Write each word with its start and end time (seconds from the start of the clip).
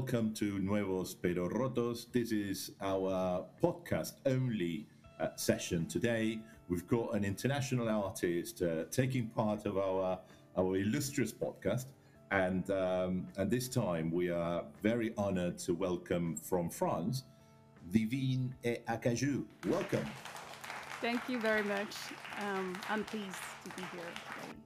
Welcome 0.00 0.32
to 0.36 0.58
Nuevos 0.60 1.12
Pero 1.12 1.46
Rotos. 1.50 2.10
This 2.10 2.32
is 2.32 2.70
our 2.80 3.44
podcast 3.62 4.14
only 4.24 4.86
uh, 5.20 5.28
session 5.36 5.84
today. 5.84 6.40
We've 6.70 6.86
got 6.88 7.14
an 7.14 7.22
international 7.22 7.86
artist 7.86 8.62
uh, 8.62 8.84
taking 8.90 9.26
part 9.28 9.66
of 9.66 9.76
our 9.76 10.18
our 10.56 10.76
illustrious 10.78 11.34
podcast, 11.34 11.84
and 12.30 12.70
um, 12.70 13.26
and 13.36 13.50
this 13.50 13.68
time 13.68 14.10
we 14.10 14.30
are 14.30 14.64
very 14.82 15.12
honored 15.18 15.58
to 15.58 15.74
welcome 15.74 16.34
from 16.34 16.70
France, 16.70 17.24
Divine 17.92 18.54
et 18.64 18.86
Acajou. 18.86 19.44
Welcome. 19.66 20.06
Thank 21.02 21.28
you 21.28 21.38
very 21.38 21.62
much. 21.62 21.94
Um, 22.40 22.74
I'm 22.88 23.04
pleased 23.04 23.36
to 23.64 23.70
be 23.76 23.82
here 23.92 24.12
today. 24.14 24.56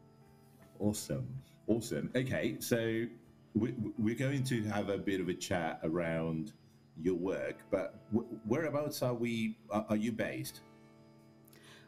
Awesome, 0.78 1.26
awesome. 1.66 2.12
Okay, 2.14 2.54
so 2.60 3.06
we, 3.54 3.74
we're 3.98 4.14
going 4.14 4.42
to 4.44 4.62
have 4.64 4.88
a 4.88 4.98
bit 4.98 5.20
of 5.20 5.28
a 5.28 5.34
chat 5.34 5.80
around 5.84 6.52
your 7.00 7.14
work, 7.14 7.58
but 7.70 7.94
wh- 8.14 8.48
whereabouts 8.48 9.02
are 9.02 9.14
we? 9.14 9.56
Are, 9.70 9.86
are 9.88 9.96
you 9.96 10.12
based? 10.12 10.60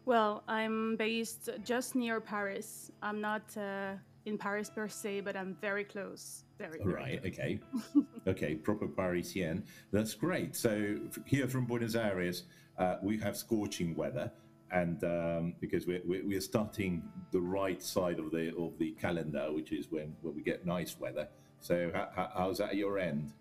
Well, 0.04 0.44
I'm 0.46 0.96
based 0.96 1.48
just 1.64 1.96
near 1.96 2.20
Paris. 2.20 2.92
I'm 3.02 3.20
not 3.20 3.56
uh, 3.56 3.94
in 4.24 4.38
Paris 4.38 4.70
per 4.70 4.88
se, 4.88 5.20
but 5.22 5.36
I'm 5.36 5.56
very 5.60 5.82
close. 5.84 6.44
Very, 6.58 6.78
very 6.78 6.92
Right. 6.92 7.20
close. 7.22 7.32
Okay. 7.32 7.60
okay. 8.28 8.54
Proper 8.54 8.86
Parisienne. 8.86 9.64
That's 9.92 10.14
great. 10.14 10.54
So 10.54 10.96
f- 11.08 11.18
here 11.26 11.48
from 11.48 11.66
Buenos 11.66 11.96
Aires, 11.96 12.44
uh, 12.78 12.96
we 13.02 13.18
have 13.18 13.36
scorching 13.36 13.96
weather, 13.96 14.30
and 14.70 15.02
um, 15.02 15.54
because 15.60 15.86
we're, 15.86 16.02
we're 16.04 16.24
we're 16.24 16.40
starting 16.40 17.02
the 17.32 17.40
right 17.40 17.82
side 17.82 18.18
of 18.20 18.30
the 18.30 18.54
of 18.56 18.78
the 18.78 18.92
calendar, 18.92 19.52
which 19.52 19.72
is 19.72 19.86
when 19.90 20.14
when 20.22 20.34
we 20.36 20.42
get 20.42 20.64
nice 20.66 20.98
weather. 21.00 21.28
So 21.60 21.90
how, 21.92 22.08
how, 22.14 22.30
how's 22.34 22.58
that 22.58 22.70
at 22.70 22.76
your 22.76 22.98
end? 22.98 23.32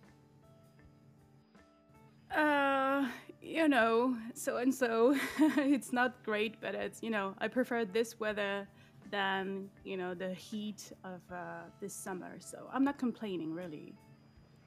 Uh, 2.35 3.07
you 3.41 3.67
know, 3.67 4.17
so 4.33 4.57
and 4.57 4.73
so. 4.73 5.15
it's 5.57 5.93
not 5.93 6.23
great, 6.23 6.59
but 6.59 6.75
it's 6.75 7.01
you 7.01 7.09
know, 7.09 7.35
I 7.39 7.47
prefer 7.47 7.85
this 7.85 8.19
weather 8.19 8.67
than 9.11 9.69
you 9.83 9.97
know 9.97 10.13
the 10.13 10.33
heat 10.33 10.91
of 11.03 11.21
uh, 11.31 11.63
this 11.79 11.93
summer. 11.93 12.33
So 12.39 12.69
I'm 12.73 12.83
not 12.83 12.97
complaining 12.97 13.53
really. 13.53 13.93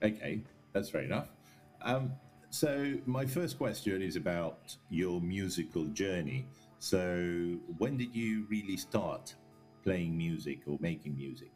Okay, 0.03 0.43
that's 0.73 0.91
fair 0.91 1.03
enough. 1.03 1.29
Um, 1.83 2.13
so 2.51 2.95
my 3.05 3.27
first 3.27 3.59
question 3.59 4.01
is 4.01 4.17
about 4.17 4.77
your 4.89 5.21
musical 5.21 5.85
journey. 5.87 6.47
So 6.79 7.59
when 7.79 7.97
did 7.97 8.15
you 8.15 8.47
really 8.49 8.77
start 8.77 9.35
playing 9.83 10.17
music 10.17 10.61
or 10.67 10.79
making 10.81 11.17
music? 11.17 11.51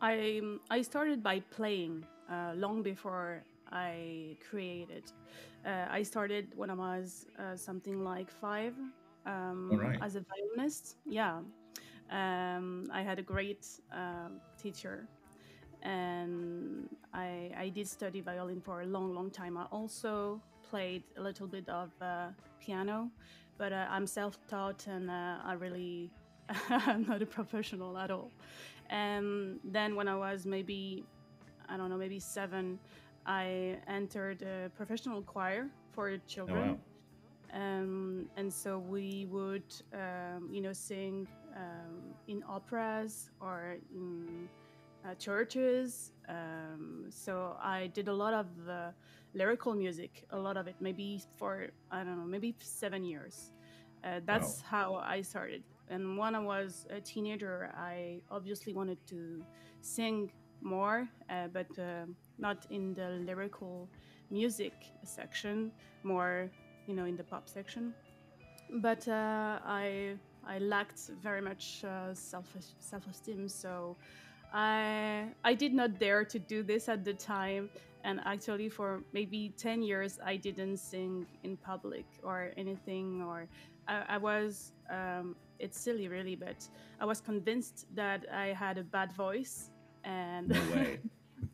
I 0.00 0.40
I 0.70 0.82
started 0.82 1.22
by 1.22 1.40
playing 1.40 2.04
uh, 2.30 2.52
long 2.56 2.82
before 2.82 3.42
I 3.70 4.36
created. 4.48 5.04
Uh, 5.64 5.86
I 5.90 6.02
started 6.02 6.48
when 6.56 6.70
I 6.70 6.74
was 6.74 7.26
uh, 7.38 7.56
something 7.56 8.02
like 8.02 8.30
five 8.30 8.74
um, 9.26 9.70
right. 9.72 9.98
as 10.00 10.16
a 10.16 10.20
violinist. 10.20 10.96
Yeah, 11.06 11.40
um, 12.10 12.88
I 12.92 13.02
had 13.02 13.18
a 13.18 13.22
great 13.22 13.66
um 13.92 14.40
teacher, 14.56 15.06
and 15.82 16.88
I 17.12 17.52
I 17.56 17.68
did 17.68 17.86
study 17.86 18.20
violin 18.20 18.60
for 18.60 18.80
a 18.82 18.86
long, 18.86 19.14
long 19.14 19.30
time. 19.30 19.56
I 19.56 19.66
also 19.70 20.40
played 20.70 21.02
a 21.16 21.22
little 21.22 21.46
bit 21.46 21.68
of 21.68 21.90
uh, 22.00 22.28
piano, 22.60 23.10
but 23.58 23.72
uh, 23.72 23.86
I'm 23.90 24.06
self-taught 24.06 24.86
and 24.86 25.10
uh, 25.10 25.38
I 25.44 25.54
really 25.54 26.10
I'm 26.70 27.06
not 27.06 27.22
a 27.22 27.26
professional 27.26 27.96
at 27.98 28.10
all. 28.10 28.30
And 28.90 29.60
then 29.64 29.94
when 29.94 30.08
I 30.08 30.16
was 30.16 30.46
maybe, 30.46 31.04
I 31.68 31.76
don't 31.76 31.90
know, 31.90 31.96
maybe 31.96 32.18
seven, 32.18 32.78
I 33.26 33.78
entered 33.86 34.42
a 34.42 34.70
professional 34.70 35.22
choir 35.22 35.68
for 35.92 36.16
children. 36.26 36.78
Um, 37.52 38.26
and 38.36 38.52
so 38.52 38.78
we 38.78 39.26
would, 39.30 39.64
um, 39.92 40.48
you 40.52 40.60
know, 40.60 40.72
sing 40.72 41.26
um, 41.56 42.14
in 42.28 42.42
operas 42.48 43.30
or 43.40 43.76
in 43.92 44.48
uh, 45.04 45.14
churches. 45.14 46.12
Um, 46.28 47.06
so 47.10 47.56
I 47.60 47.88
did 47.88 48.08
a 48.08 48.12
lot 48.12 48.34
of 48.34 48.46
uh, 48.68 48.90
lyrical 49.34 49.74
music, 49.74 50.24
a 50.30 50.38
lot 50.38 50.56
of 50.56 50.66
it, 50.68 50.76
maybe 50.80 51.20
for, 51.36 51.68
I 51.90 52.04
don't 52.04 52.18
know, 52.18 52.26
maybe 52.26 52.54
seven 52.60 53.04
years. 53.04 53.52
Uh, 54.04 54.20
that's 54.24 54.60
how 54.62 54.96
I 54.96 55.22
started. 55.22 55.62
And 55.90 56.16
when 56.16 56.34
I 56.36 56.38
was 56.38 56.86
a 56.88 57.00
teenager, 57.00 57.72
I 57.76 58.20
obviously 58.30 58.72
wanted 58.72 59.04
to 59.08 59.44
sing 59.80 60.30
more, 60.62 61.08
uh, 61.28 61.48
but 61.52 61.66
uh, 61.78 62.06
not 62.38 62.66
in 62.70 62.94
the 62.94 63.20
lyrical 63.26 63.88
music 64.30 64.72
section, 65.04 65.72
more, 66.04 66.48
you 66.86 66.94
know, 66.94 67.04
in 67.06 67.16
the 67.16 67.24
pop 67.24 67.48
section. 67.48 67.92
But 68.80 69.08
uh, 69.08 69.58
I 69.64 70.14
I 70.46 70.58
lacked 70.58 71.10
very 71.20 71.40
much 71.40 71.84
uh, 71.84 72.14
self 72.14 72.46
self 72.78 73.06
esteem, 73.08 73.48
so 73.48 73.96
I 74.54 75.26
I 75.42 75.54
did 75.54 75.74
not 75.74 75.98
dare 75.98 76.24
to 76.24 76.38
do 76.38 76.62
this 76.62 76.88
at 76.88 77.04
the 77.04 77.14
time. 77.14 77.68
And 78.04 78.20
actually, 78.24 78.68
for 78.68 79.02
maybe 79.12 79.52
ten 79.58 79.82
years, 79.82 80.20
I 80.24 80.36
didn't 80.36 80.76
sing 80.76 81.26
in 81.42 81.56
public 81.56 82.06
or 82.22 82.52
anything, 82.56 83.22
or 83.22 83.48
I, 83.88 84.04
I 84.10 84.18
was. 84.18 84.72
Um, 84.88 85.34
it's 85.60 85.78
silly, 85.78 86.08
really, 86.08 86.36
but 86.36 86.68
I 87.00 87.04
was 87.04 87.20
convinced 87.20 87.86
that 87.94 88.26
I 88.32 88.48
had 88.48 88.78
a 88.78 88.84
bad 88.84 89.12
voice, 89.12 89.70
and 90.04 90.48
No 90.48 90.86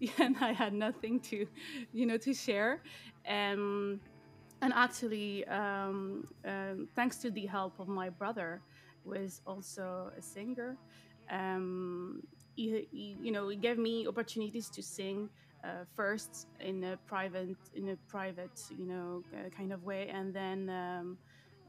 and 0.19 0.37
I 0.41 0.53
had 0.53 0.73
nothing 0.73 1.21
to, 1.21 1.47
you 1.93 2.07
know, 2.07 2.17
to 2.19 2.35
share. 2.35 2.83
And 3.25 4.01
and 4.63 4.73
actually, 4.73 5.47
um, 5.49 6.27
um, 6.45 6.89
thanks 6.95 7.17
to 7.19 7.31
the 7.31 7.47
help 7.47 7.79
of 7.79 7.89
my 7.89 8.09
brother, 8.09 8.63
who 9.05 9.13
is 9.13 9.41
also 9.47 10.11
a 10.17 10.23
singer, 10.23 10.77
um, 11.31 12.23
he, 12.55 12.89
he, 12.91 13.17
you 13.21 13.33
know, 13.33 13.49
he 13.49 13.57
gave 13.57 13.79
me 13.79 14.07
opportunities 14.07 14.71
to 14.71 14.83
sing. 14.83 15.29
Uh, 15.65 15.85
first 15.97 16.47
in 16.61 16.85
a 16.85 16.97
private, 17.09 17.57
in 17.75 17.89
a 17.89 17.97
private, 18.09 18.61
you 18.79 18.87
know, 18.87 19.25
uh, 19.35 19.49
kind 19.49 19.73
of 19.73 19.83
way, 19.83 20.09
and 20.09 20.33
then 20.33 20.71
um, 20.71 21.19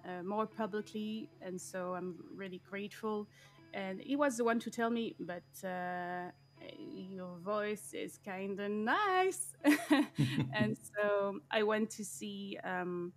uh, 0.05 0.23
more 0.23 0.47
publicly. 0.47 1.29
And 1.41 1.59
so 1.59 1.93
I'm 1.95 2.15
really 2.35 2.61
grateful. 2.69 3.27
And 3.73 4.01
he 4.01 4.15
was 4.15 4.37
the 4.37 4.43
one 4.43 4.59
to 4.59 4.69
tell 4.71 4.89
me, 4.89 5.15
but 5.19 5.43
uh, 5.67 6.31
your 6.77 7.37
voice 7.39 7.93
is 7.93 8.17
kind 8.17 8.59
of 8.59 8.71
nice. 8.71 9.53
and 10.53 10.75
so 10.97 11.39
I 11.51 11.63
went 11.63 11.89
to 11.91 12.03
see, 12.05 12.57
um, 12.63 13.13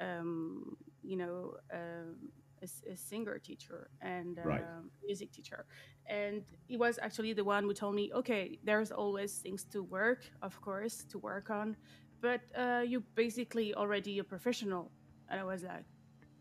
um, 0.00 0.76
you 1.02 1.16
know, 1.16 1.54
um, 1.72 2.16
a, 2.62 2.92
a 2.92 2.96
singer 2.96 3.38
teacher 3.38 3.88
and 4.00 4.38
um, 4.38 4.42
Right. 4.42 4.66
music 5.06 5.32
teacher. 5.32 5.64
And 6.08 6.42
he 6.66 6.76
was 6.76 6.98
actually 7.00 7.32
the 7.32 7.44
one 7.44 7.64
who 7.64 7.74
told 7.74 7.94
me, 7.94 8.10
okay, 8.14 8.58
there's 8.62 8.90
always 8.90 9.34
things 9.38 9.64
to 9.72 9.82
work, 9.82 10.20
of 10.42 10.60
course, 10.60 11.04
to 11.10 11.18
work 11.18 11.50
on, 11.50 11.76
but 12.20 12.40
uh, 12.56 12.82
you're 12.86 13.04
basically 13.16 13.74
already 13.74 14.18
a 14.18 14.24
professional. 14.24 14.92
And 15.28 15.40
I 15.40 15.44
was 15.44 15.62
like, 15.62 15.84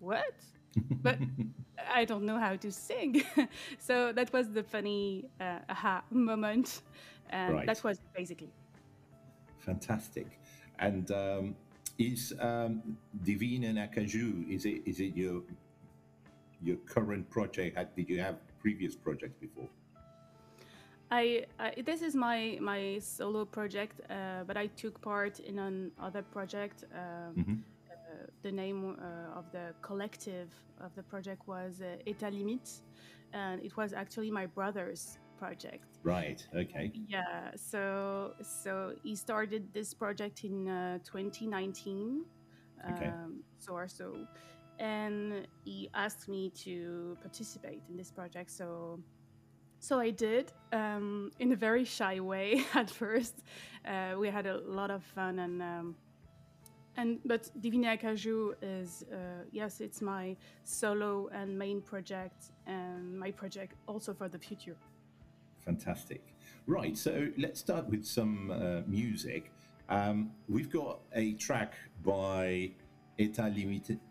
what? 0.02 0.36
but 1.04 1.18
I 1.94 2.06
don't 2.06 2.24
know 2.24 2.40
how 2.40 2.56
to 2.58 2.72
sing. 2.72 3.24
so 3.80 4.12
that 4.14 4.32
was 4.34 4.50
the 4.50 4.64
funny 4.64 5.26
uh, 5.40 5.60
aha 5.70 6.04
moment. 6.12 6.82
And 7.30 7.56
Right. 7.56 7.68
that 7.68 7.84
was 7.84 8.00
basically. 8.16 8.52
Fantastic. 9.60 10.40
And 10.80 11.10
um, 11.12 11.56
is 11.98 12.34
um, 12.40 12.98
Divine 13.24 13.64
and 13.66 13.78
Acajou, 13.78 14.50
is 14.50 14.66
it 14.66 14.82
is 14.86 15.00
it 15.00 15.16
your 15.16 15.44
your 16.62 16.78
current 16.78 17.30
project? 17.30 17.78
Did 17.96 18.10
you 18.10 18.20
have 18.20 18.36
previous 18.60 18.96
projects 18.96 19.38
before? 19.40 19.70
I, 21.12 21.46
I 21.60 21.82
this 21.86 22.02
is 22.02 22.16
my 22.16 22.58
my 22.62 23.00
solo 23.00 23.46
project, 23.46 24.02
uh, 24.10 24.44
but 24.48 24.58
I 24.58 24.68
took 24.68 25.00
part 25.02 25.40
in 25.40 25.60
another 25.60 26.24
project. 26.24 26.86
Um, 26.94 27.36
Mhm. 27.36 27.58
The 28.44 28.52
name 28.52 28.98
uh, 29.00 29.40
of 29.40 29.52
the 29.52 29.74
collective 29.82 30.50
of 30.80 30.94
the 30.96 31.04
project 31.04 31.48
was 31.48 31.82
uh, 31.82 31.98
État 32.08 32.32
Limite, 32.32 32.82
and 33.34 33.62
it 33.64 33.76
was 33.78 33.94
actually 33.94 34.32
my 34.32 34.46
brother's 34.46 35.20
project. 35.38 36.00
Right. 36.04 36.46
Okay. 36.56 36.92
Yeah. 37.08 37.52
So 37.56 38.34
so 38.44 38.94
he 39.04 39.16
started 39.16 39.74
this 39.74 39.94
project 39.94 40.44
in 40.44 40.68
uh, 40.68 41.00
2019. 41.04 42.26
Okay. 42.92 43.08
Um, 43.08 43.44
so 43.58 43.74
or 43.74 43.88
so, 43.88 44.08
and 44.80 45.48
he 45.66 45.90
asked 45.94 46.28
me 46.28 46.52
to 46.66 47.18
participate 47.22 47.82
in 47.90 47.98
this 47.98 48.12
project. 48.12 48.50
So 48.52 49.00
so 49.80 50.00
I 50.00 50.12
did 50.12 50.52
um, 50.74 51.32
in 51.40 51.52
a 51.52 51.56
very 51.56 51.86
shy 51.86 52.20
way 52.20 52.64
at 52.74 52.90
first. 52.90 53.36
Uh, 53.86 54.16
we 54.20 54.30
had 54.30 54.46
a 54.46 54.58
lot 54.80 54.92
of 54.92 55.04
fun 55.04 55.40
and. 55.40 55.62
Um, 55.62 55.96
and 57.02 57.20
but 57.26 57.50
Divine 57.60 57.84
Acajou 57.84 58.54
is 58.62 59.04
uh, 59.12 59.44
yes, 59.52 59.82
it's 59.82 60.02
my 60.02 60.36
solo 60.64 61.30
and 61.34 61.58
main 61.58 61.82
project, 61.82 62.52
and 62.68 63.20
my 63.20 63.32
project 63.32 63.74
also 63.88 64.14
for 64.14 64.30
the 64.30 64.38
future. 64.38 64.78
Fantastic. 65.66 66.22
Right. 66.68 66.96
So 66.98 67.28
let's 67.38 67.60
start 67.60 67.90
with 67.90 68.06
some 68.06 68.52
uh, 68.52 68.82
music. 68.88 69.52
Um, 69.90 70.32
we've 70.48 70.72
got 70.72 71.00
a 71.14 71.34
track 71.34 71.74
by 72.04 72.72
Etat 73.18 73.52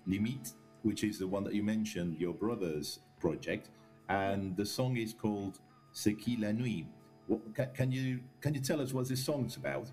Limite, 0.06 0.52
which 0.82 1.04
is 1.04 1.18
the 1.18 1.26
one 1.26 1.44
that 1.44 1.54
you 1.54 1.62
mentioned, 1.62 2.20
your 2.20 2.34
brother's 2.34 3.00
project, 3.18 3.70
and 4.08 4.56
the 4.56 4.66
song 4.66 4.96
is 4.96 5.14
called 5.14 5.60
C'est 5.92 6.14
qui 6.14 6.36
la 6.36 6.52
nuit. 6.52 6.86
What, 7.28 7.40
can 7.74 7.92
you 7.92 8.20
can 8.40 8.54
you 8.54 8.60
tell 8.60 8.80
us 8.80 8.92
what 8.92 9.08
this 9.08 9.24
song's 9.24 9.56
about? 9.56 9.92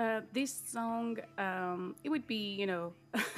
Uh, 0.00 0.22
this 0.32 0.62
song, 0.66 1.18
um, 1.36 1.94
it 2.02 2.08
would 2.08 2.26
be, 2.26 2.54
you 2.54 2.66
know, 2.66 2.90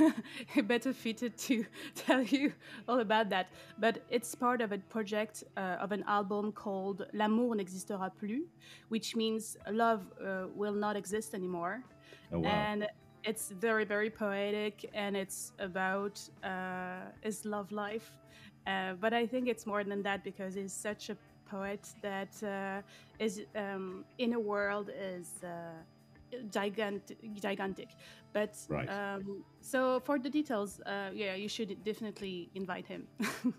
better 0.68 0.92
fitted 0.92 1.36
to 1.36 1.66
tell 1.96 2.22
you 2.22 2.52
all 2.86 3.00
about 3.00 3.28
that. 3.30 3.48
But 3.80 4.04
it's 4.10 4.32
part 4.36 4.60
of 4.60 4.70
a 4.70 4.78
project 4.78 5.42
uh, 5.56 5.82
of 5.82 5.90
an 5.90 6.04
album 6.06 6.52
called 6.52 7.04
L'amour 7.14 7.56
n'existera 7.56 8.12
plus, 8.16 8.42
which 8.90 9.16
means 9.16 9.56
love 9.72 10.02
uh, 10.24 10.46
will 10.54 10.74
not 10.74 10.94
exist 10.94 11.34
anymore. 11.34 11.82
Oh 12.32 12.38
wow! 12.38 12.48
And 12.48 12.86
it's 13.24 13.50
very, 13.50 13.84
very 13.84 14.10
poetic, 14.10 14.88
and 14.94 15.16
it's 15.16 15.50
about 15.58 16.20
uh, 16.44 17.10
his 17.22 17.44
love 17.44 17.72
life. 17.72 18.12
Uh, 18.68 18.92
but 19.00 19.12
I 19.12 19.26
think 19.26 19.48
it's 19.48 19.66
more 19.66 19.82
than 19.82 20.00
that 20.04 20.22
because 20.22 20.54
he's 20.54 20.72
such 20.72 21.10
a 21.10 21.16
poet 21.50 21.88
that 22.02 22.40
uh, 22.44 22.82
is 23.18 23.42
um, 23.56 24.04
in 24.18 24.34
a 24.34 24.40
world 24.40 24.90
is 24.96 25.28
gigantic, 26.50 27.18
gigantic. 27.34 27.88
But 28.32 28.56
Right. 28.68 28.88
um, 28.88 29.44
so 29.60 30.00
for 30.00 30.18
the 30.18 30.30
details, 30.30 30.80
uh, 30.86 31.10
yeah, 31.14 31.34
you 31.34 31.48
should 31.48 31.82
definitely 31.84 32.50
invite 32.54 32.86
him. 32.86 33.06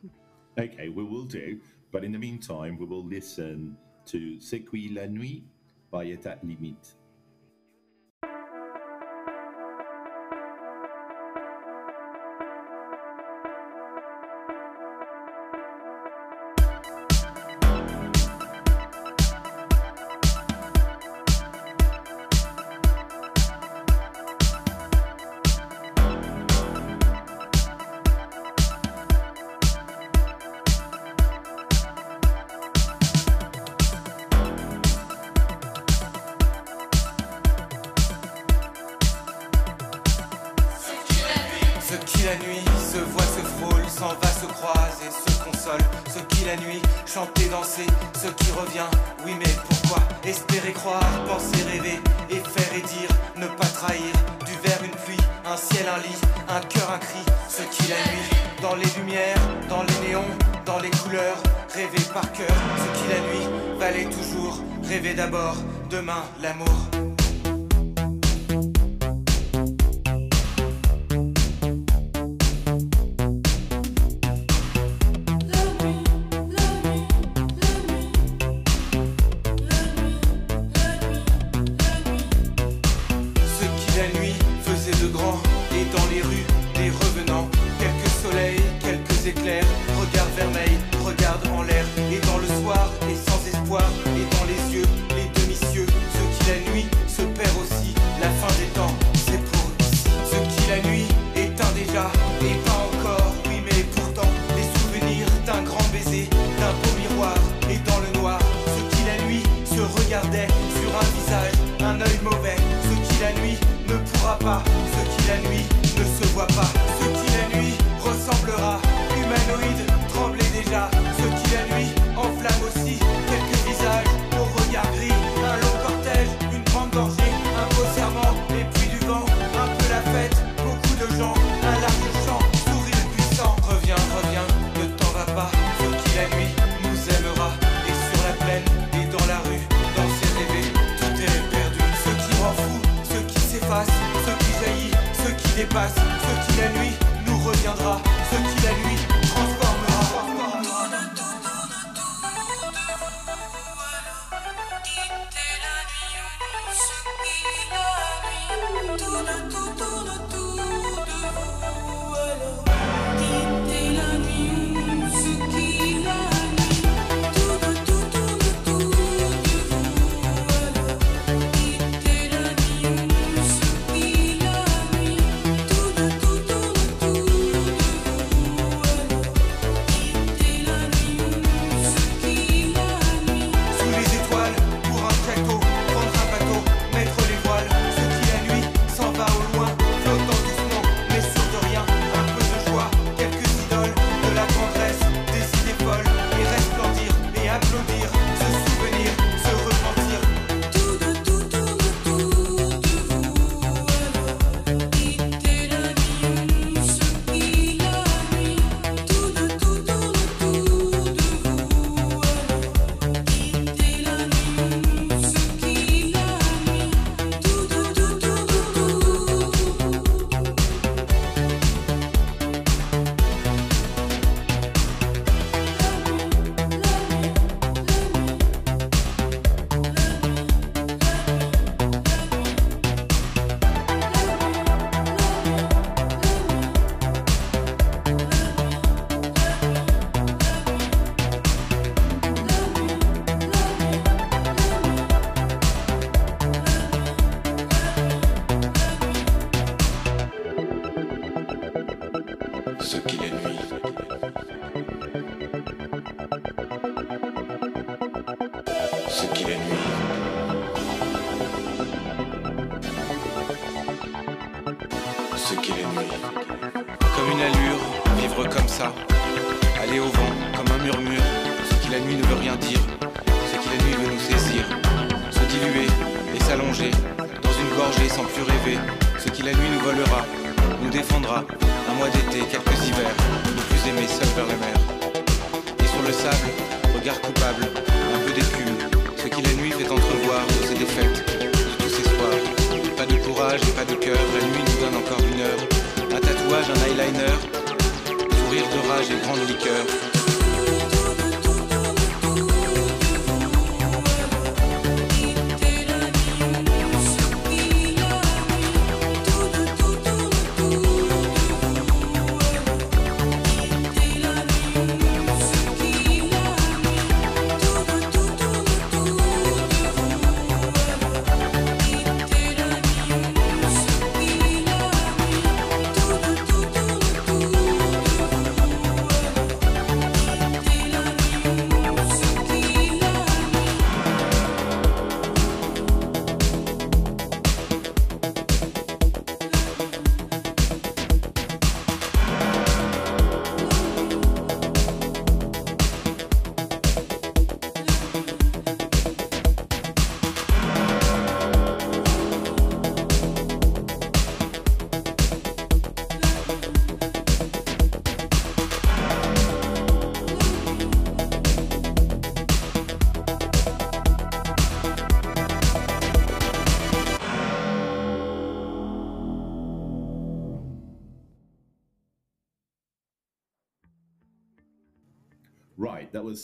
Okay, 0.56 0.88
we 0.88 1.04
will 1.04 1.26
do. 1.26 1.60
But 1.92 2.04
in 2.04 2.12
the 2.12 2.20
meantime, 2.20 2.78
we 2.78 2.86
will 2.86 3.04
listen 3.04 3.76
to 4.06 4.40
C'est 4.40 4.60
qui 4.60 4.90
la 4.90 5.08
nuit 5.08 5.44
by 5.92 6.06
Etat 6.06 6.44
Limite. 6.44 6.96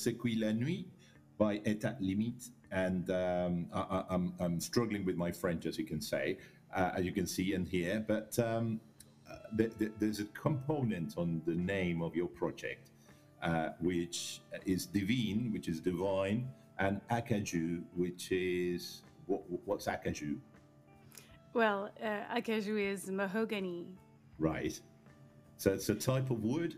Right, 0.06 0.18
that 0.18 0.18
was 0.18 0.18
C'est 0.18 0.18
qui 0.18 0.36
la 0.36 0.54
nuit 0.54 0.86
by 1.38 1.62
Etat 1.66 1.98
Limite, 2.00 2.52
and 2.72 3.10
um, 3.10 3.68
I, 3.74 3.80
I, 3.80 4.04
I'm 4.10 4.34
I'm 4.40 4.60
struggling 4.60 5.06
with 5.06 5.18
my 5.18 5.32
French, 5.32 5.66
as 5.66 5.78
you 5.78 5.86
can 5.86 6.02
say, 6.02 6.38
uh, 6.76 6.92
as 6.96 7.06
you 7.06 7.12
can 7.12 7.28
see 7.28 7.54
and 7.54 7.68
hear. 7.68 8.04
But 8.08 8.38
um, 8.40 8.80
uh, 9.30 9.36
th- 9.58 9.78
th- 9.80 9.92
there's 10.00 10.20
a 10.20 10.26
component 10.26 11.18
on 11.18 11.42
the 11.46 11.56
name 11.56 12.02
of 12.02 12.16
your 12.16 12.28
project, 12.28 12.92
uh, 13.42 13.70
which 13.80 14.42
is 14.66 14.86
divine, 14.86 15.52
which 15.54 15.68
is 15.68 15.80
divine, 15.80 16.50
and 16.80 17.02
acajou, 17.10 17.84
which 17.96 18.32
is 18.32 19.04
what, 19.28 19.42
what's 19.66 19.88
acajou? 19.88 20.38
Well, 21.54 21.90
uh, 22.04 22.36
acajou 22.36 22.80
is 22.80 23.10
mahogany. 23.10 23.88
Right. 24.38 24.80
So 25.58 25.74
it's 25.74 25.90
a 25.90 25.96
type 25.96 26.32
of 26.32 26.44
wood. 26.44 26.78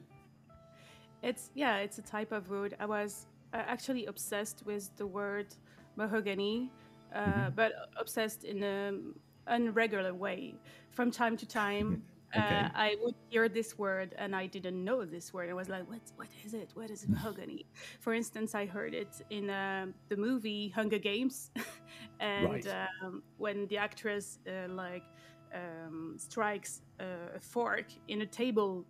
It's 1.21 1.49
yeah, 1.53 1.77
it's 1.77 1.97
a 1.97 2.01
type 2.01 2.31
of 2.31 2.49
wood. 2.49 2.75
I 2.79 2.85
was 2.85 3.27
uh, 3.53 3.57
actually 3.65 4.05
obsessed 4.05 4.63
with 4.65 4.95
the 4.97 5.07
word 5.07 5.53
mahogany, 5.95 6.73
uh, 7.13 7.49
but 7.51 7.73
obsessed 7.99 8.43
in 8.43 8.63
an 8.63 9.13
unregular 9.49 10.13
way. 10.13 10.61
From 10.91 11.11
time 11.11 11.37
to 11.37 11.45
time, 11.47 12.03
Okay. 12.35 12.63
uh, 12.63 12.69
I 12.73 12.95
would 13.01 13.15
hear 13.29 13.49
this 13.49 13.77
word 13.77 14.13
and 14.17 14.35
I 14.35 14.47
didn't 14.47 14.83
know 14.83 15.05
this 15.05 15.33
word. 15.33 15.49
I 15.49 15.53
was 15.53 15.69
like, 15.69 15.87
"What? 15.87 16.01
What 16.15 16.29
is 16.43 16.53
it? 16.53 16.71
What 16.73 16.89
is 16.89 17.05
mahogany?" 17.09 17.65
For 17.99 18.13
instance, 18.13 18.55
I 18.55 18.65
heard 18.65 18.93
it 18.93 19.15
in 19.29 19.49
um 19.49 19.93
the 20.09 20.17
movie 20.17 20.69
Hunger 20.69 20.99
Games, 20.99 21.51
and 22.19 22.65
Right. 22.65 22.75
um, 23.03 23.23
when 23.37 23.67
the 23.67 23.77
actress 23.77 24.39
uh, 24.47 24.67
like 24.69 25.05
um, 25.53 26.15
strikes 26.17 26.81
uh, 26.99 27.35
a 27.35 27.39
fork 27.39 27.87
in 28.07 28.21
a 28.21 28.25
table 28.25 28.87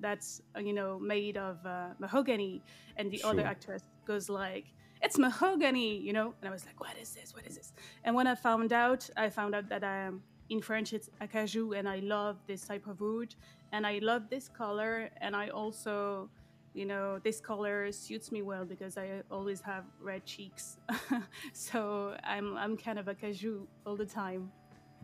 that's 0.00 0.42
uh, 0.56 0.60
you 0.60 0.72
know 0.72 0.98
made 0.98 1.36
of 1.36 1.64
uh, 1.66 1.88
mahogany. 1.98 2.62
And 2.96 3.10
the 3.10 3.22
other 3.22 3.44
actress 3.44 3.82
goes 4.06 4.28
like 4.28 4.66
it's 5.02 5.18
mahogany 5.18 5.98
you 5.98 6.12
know? 6.12 6.34
And 6.40 6.48
i 6.48 6.52
was 6.52 6.64
like 6.64 6.80
what 6.80 6.96
is 7.00 7.10
this? 7.10 7.34
What 7.34 7.46
is 7.46 7.56
this? 7.56 7.72
And 8.04 8.14
when 8.14 8.26
i 8.26 8.34
found 8.34 8.72
out 8.72 9.08
i 9.16 9.28
found 9.28 9.54
out 9.54 9.68
that 9.68 9.84
i 9.84 9.96
am 9.96 10.22
in 10.50 10.60
french 10.60 10.92
it's 10.92 11.08
acajou 11.20 11.76
and 11.78 11.88
i 11.88 11.98
love 12.00 12.36
this 12.46 12.66
type 12.66 12.86
of 12.86 13.00
wood. 13.00 13.34
And 13.72 13.86
i 13.86 13.98
love 13.98 14.28
this 14.30 14.48
color. 14.48 15.10
And 15.20 15.34
i 15.36 15.48
also 15.48 16.28
you 16.74 16.86
know 16.86 17.20
this 17.22 17.40
color 17.40 17.92
suits 17.92 18.32
me 18.32 18.42
well 18.42 18.64
because 18.64 18.98
i 18.98 19.22
always 19.30 19.60
have 19.60 19.84
red 20.00 20.24
cheeks. 20.24 20.78
So 21.52 22.16
i'm 22.24 22.56
i'm 22.56 22.76
kind 22.76 22.98
of 22.98 23.06
acajou 23.06 23.66
all 23.86 23.96
the 23.96 24.06
time. 24.06 24.50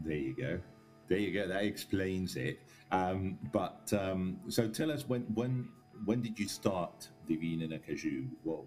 There 0.04 0.16
you 0.16 0.34
go. 0.34 0.60
There 1.10 1.18
you 1.18 1.32
go. 1.32 1.48
That 1.48 1.64
explains 1.64 2.36
it. 2.36 2.60
Um, 2.92 3.36
but 3.52 3.92
um, 3.92 4.38
so 4.48 4.68
tell 4.68 4.92
us 4.92 5.06
when 5.08 5.22
when 5.34 5.68
when 6.04 6.22
did 6.22 6.38
you 6.38 6.46
start 6.46 7.08
Divine 7.26 7.62
and 7.62 7.72
Acajou? 7.72 8.28
What 8.44 8.60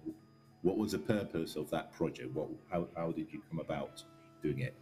what 0.61 0.77
was 0.77 0.91
the 0.91 0.99
purpose 0.99 1.55
of 1.55 1.69
that 1.71 1.93
project? 1.93 2.35
What 2.35 2.49
how, 2.69 2.87
how 2.97 3.13
did 3.13 3.31
you 3.31 3.41
come 3.49 3.59
about 3.59 4.03
doing 4.43 4.59
it? 4.59 4.75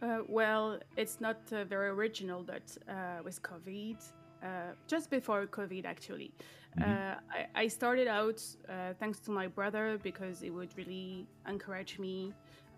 Uh, 0.00 0.20
well, 0.26 0.78
it's 0.96 1.20
not 1.20 1.36
uh, 1.52 1.64
very 1.64 1.88
original, 1.88 2.42
but 2.42 2.76
uh, 2.88 3.18
with 3.22 3.42
COVID, 3.42 3.96
uh, 4.42 4.46
just 4.86 5.10
before 5.10 5.44
COVID, 5.46 5.84
actually, 5.84 6.32
uh, 6.80 7.14
I, 7.30 7.46
I 7.62 7.68
started 7.68 8.06
out 8.06 8.40
uh, 8.68 8.94
thanks 9.00 9.18
to 9.20 9.32
my 9.32 9.48
brother 9.48 9.98
because 10.02 10.40
he 10.40 10.50
would 10.50 10.70
really 10.78 11.26
encourage 11.46 11.98
me 11.98 12.32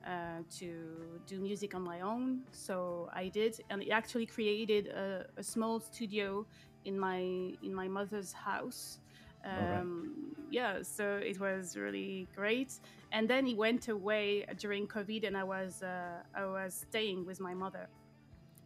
uh, 0.06 0.42
to 0.58 1.20
do 1.26 1.40
music 1.40 1.74
on 1.74 1.82
my 1.82 2.00
own. 2.00 2.40
So 2.52 3.08
I 3.12 3.28
did, 3.28 3.60
and 3.70 3.82
he 3.82 3.90
actually 3.90 4.26
created 4.26 4.88
a, 4.88 5.26
a 5.36 5.42
small 5.42 5.80
studio 5.80 6.46
in 6.84 6.98
my 6.98 7.20
in 7.62 7.74
my 7.74 7.88
mother's 7.88 8.32
house. 8.32 8.98
right. 9.44 9.78
Um, 9.80 10.34
yeah, 10.50 10.82
so 10.82 11.16
it 11.16 11.38
was 11.38 11.76
really 11.76 12.28
great. 12.34 12.80
And 13.12 13.28
then 13.28 13.46
he 13.46 13.54
went 13.54 13.88
away 13.88 14.44
during 14.58 14.86
COVID, 14.86 15.26
and 15.26 15.36
I 15.36 15.44
was 15.44 15.82
uh, 15.82 16.22
I 16.34 16.46
was 16.46 16.74
staying 16.88 17.26
with 17.26 17.40
my 17.40 17.54
mother, 17.54 17.88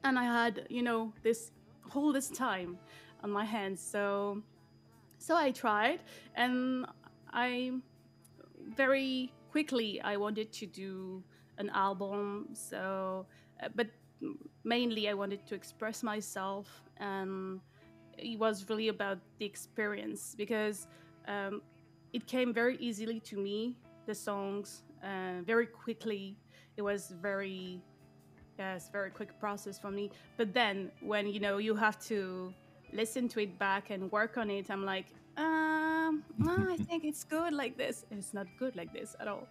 and 0.02 0.18
I 0.18 0.24
had 0.24 0.66
you 0.68 0.82
know 0.82 1.12
this 1.22 1.52
whole 1.90 2.12
this 2.12 2.28
time 2.28 2.78
on 3.22 3.30
my 3.30 3.44
hands. 3.44 3.80
So 3.80 4.42
so 5.18 5.36
I 5.36 5.50
tried, 5.50 6.00
and 6.34 6.86
I 7.32 7.72
very 8.76 9.32
quickly 9.54 10.00
I 10.02 10.16
wanted 10.16 10.48
to 10.60 10.66
do 10.66 11.22
an 11.58 11.70
album. 11.86 12.48
So, 12.54 13.24
uh, 13.62 13.68
but 13.78 13.88
mainly 14.64 15.08
I 15.08 15.14
wanted 15.14 15.46
to 15.46 15.54
express 15.54 16.02
myself, 16.02 16.66
and 16.96 17.60
it 18.18 18.36
was 18.36 18.68
really 18.68 18.88
about 18.88 19.18
the 19.38 19.46
experience 19.52 20.34
because 20.36 20.88
um, 21.28 21.62
it 22.12 22.26
came 22.26 22.52
very 22.52 22.76
easily 22.88 23.20
to 23.30 23.36
me. 23.36 23.76
The 24.06 24.14
songs 24.28 24.82
uh, 25.04 25.42
very 25.46 25.68
quickly. 25.84 26.36
It 26.76 26.82
was 26.82 27.14
very 27.30 27.80
yes, 28.58 28.90
very 28.98 29.10
quick 29.10 29.32
process 29.38 29.78
for 29.78 29.92
me. 29.98 30.10
But 30.36 30.48
then 30.52 30.90
when 31.00 31.24
you 31.34 31.40
know 31.46 31.56
you 31.58 31.74
have 31.76 31.98
to 32.12 32.52
listen 32.92 33.28
to 33.28 33.38
it 33.46 33.52
back 33.58 33.90
and 33.90 34.10
work 34.10 34.36
on 34.36 34.50
it, 34.50 34.66
I'm 34.68 34.84
like, 34.84 35.06
um, 36.08 36.22
no, 36.38 36.56
I 36.70 36.76
think 36.76 37.04
it's 37.04 37.24
good 37.24 37.52
like 37.52 37.76
this. 37.76 38.04
And 38.10 38.18
it's 38.18 38.34
not 38.34 38.46
good 38.58 38.76
like 38.76 38.92
this 38.92 39.16
at 39.20 39.28
all. 39.28 39.46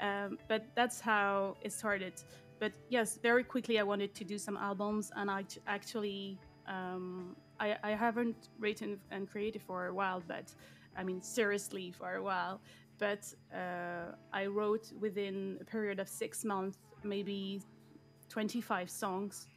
Um, 0.00 0.38
but 0.48 0.66
that's 0.74 1.00
how 1.00 1.56
it 1.62 1.72
started. 1.72 2.14
But 2.58 2.72
yes, 2.88 3.18
very 3.22 3.44
quickly 3.44 3.78
I 3.78 3.82
wanted 3.82 4.14
to 4.14 4.24
do 4.24 4.38
some 4.38 4.56
albums, 4.56 5.10
and 5.16 5.30
I 5.30 5.44
actually 5.66 6.38
um, 6.66 7.36
I, 7.60 7.76
I 7.82 7.90
haven't 7.90 8.48
written 8.58 8.98
and 9.10 9.28
created 9.28 9.62
for 9.62 9.86
a 9.86 9.94
while, 9.94 10.22
but 10.26 10.54
I 10.96 11.04
mean 11.04 11.20
seriously 11.20 11.92
for 11.92 12.14
a 12.14 12.22
while. 12.22 12.60
But 12.98 13.32
uh, 13.52 14.12
I 14.32 14.46
wrote 14.46 14.92
within 15.00 15.58
a 15.60 15.64
period 15.64 15.98
of 15.98 16.08
six 16.08 16.44
months, 16.44 16.78
maybe 17.02 17.60
25 18.28 18.88
songs. 18.88 19.48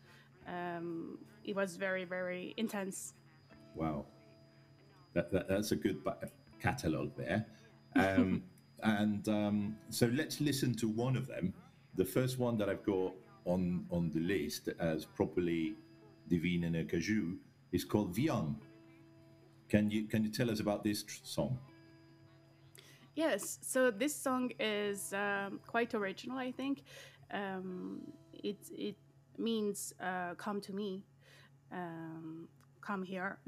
Um, 0.47 1.19
it 1.43 1.55
was 1.55 1.75
very 1.75 2.03
very 2.03 2.53
intense. 2.57 3.13
Wow, 3.75 4.05
that, 5.13 5.31
that 5.31 5.47
that's 5.47 5.71
a 5.71 5.75
good 5.75 6.03
catalogue 6.59 7.11
there. 7.17 7.45
Um, 7.95 8.43
and 8.83 9.27
um, 9.27 9.75
so 9.89 10.07
let's 10.13 10.39
listen 10.41 10.73
to 10.75 10.87
one 10.87 11.15
of 11.15 11.27
them. 11.27 11.53
The 11.95 12.05
first 12.05 12.37
one 12.39 12.57
that 12.57 12.69
I've 12.69 12.83
got 12.83 13.13
on 13.45 13.85
on 13.89 14.11
the 14.11 14.19
list 14.19 14.69
as 14.79 15.05
properly 15.05 15.75
Divine 16.27 16.65
and 16.65 16.75
Acajou 16.75 17.37
is 17.71 17.83
called 17.83 18.15
Viens. 18.15 18.55
Can 19.69 19.89
you 19.89 20.03
can 20.03 20.23
you 20.23 20.29
tell 20.29 20.49
us 20.49 20.59
about 20.59 20.83
this 20.83 21.03
tr- 21.03 21.19
song? 21.23 21.59
Yes, 23.15 23.57
so 23.61 23.89
this 23.89 24.15
song 24.15 24.51
is 24.59 25.11
um, 25.13 25.59
quite 25.65 25.95
original, 25.95 26.37
I 26.37 26.51
think. 26.51 26.83
Um, 27.31 28.01
it 28.31 28.59
it 28.71 28.95
means 29.37 29.93
uh, 29.99 30.35
"come 30.35 30.61
to 30.61 30.73
me," 30.73 31.03
um, 31.71 32.47
"come 32.81 33.03
here," 33.03 33.39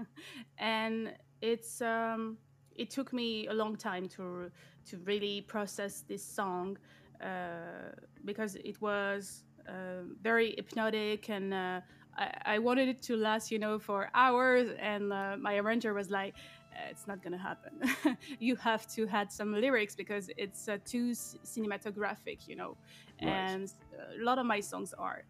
and 0.58 1.14
it's 1.40 1.80
um, 1.80 2.36
it 2.76 2.90
took 2.90 3.12
me 3.12 3.46
a 3.46 3.54
long 3.54 3.76
time 3.76 4.08
to 4.08 4.50
to 4.86 4.98
really 5.04 5.40
process 5.42 6.04
this 6.06 6.22
song 6.22 6.76
uh, 7.22 7.92
because 8.24 8.56
it 8.56 8.80
was 8.80 9.44
uh, 9.68 10.02
very 10.22 10.54
hypnotic 10.56 11.30
and 11.30 11.54
uh, 11.54 11.80
I, 12.18 12.54
I, 12.56 12.58
wanted 12.58 12.88
it 12.88 13.00
to 13.02 13.16
last 13.16 13.50
you 13.50 13.58
know 13.58 13.78
for 13.78 14.10
hours. 14.14 14.70
And 14.78 15.12
uh, 15.12 15.36
my 15.40 15.56
arranger 15.56 15.94
was 15.94 16.10
like 16.10 16.34
uh, 16.74 16.90
it's 16.90 17.06
not 17.06 17.22
gonna 17.22 17.38
happen. 17.38 17.80
You 18.40 18.56
have 18.56 18.86
to 18.88 19.08
add 19.08 19.32
some 19.32 19.52
lyrics 19.52 19.94
because 19.96 20.30
it's 20.36 20.68
uh, 20.68 20.78
too 20.84 21.12
cinematographic 21.12 22.46
you 22.46 22.56
know? 22.56 22.76
Right. 23.22 23.30
and 23.30 23.72
a 24.20 24.22
lot 24.22 24.38
of 24.38 24.46
my 24.46 24.60
songs 24.60 24.92
are. 24.98 25.24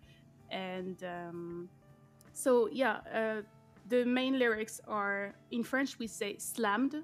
And 0.51 1.03
um, 1.05 1.69
so 2.33 2.69
yeah 2.73 3.43
the 3.89 4.05
main 4.05 4.39
lyrics 4.39 4.81
are 4.89 5.35
in 5.51 5.63
french 5.63 5.99
we 5.99 6.07
say 6.07 6.37
slammed 6.39 7.03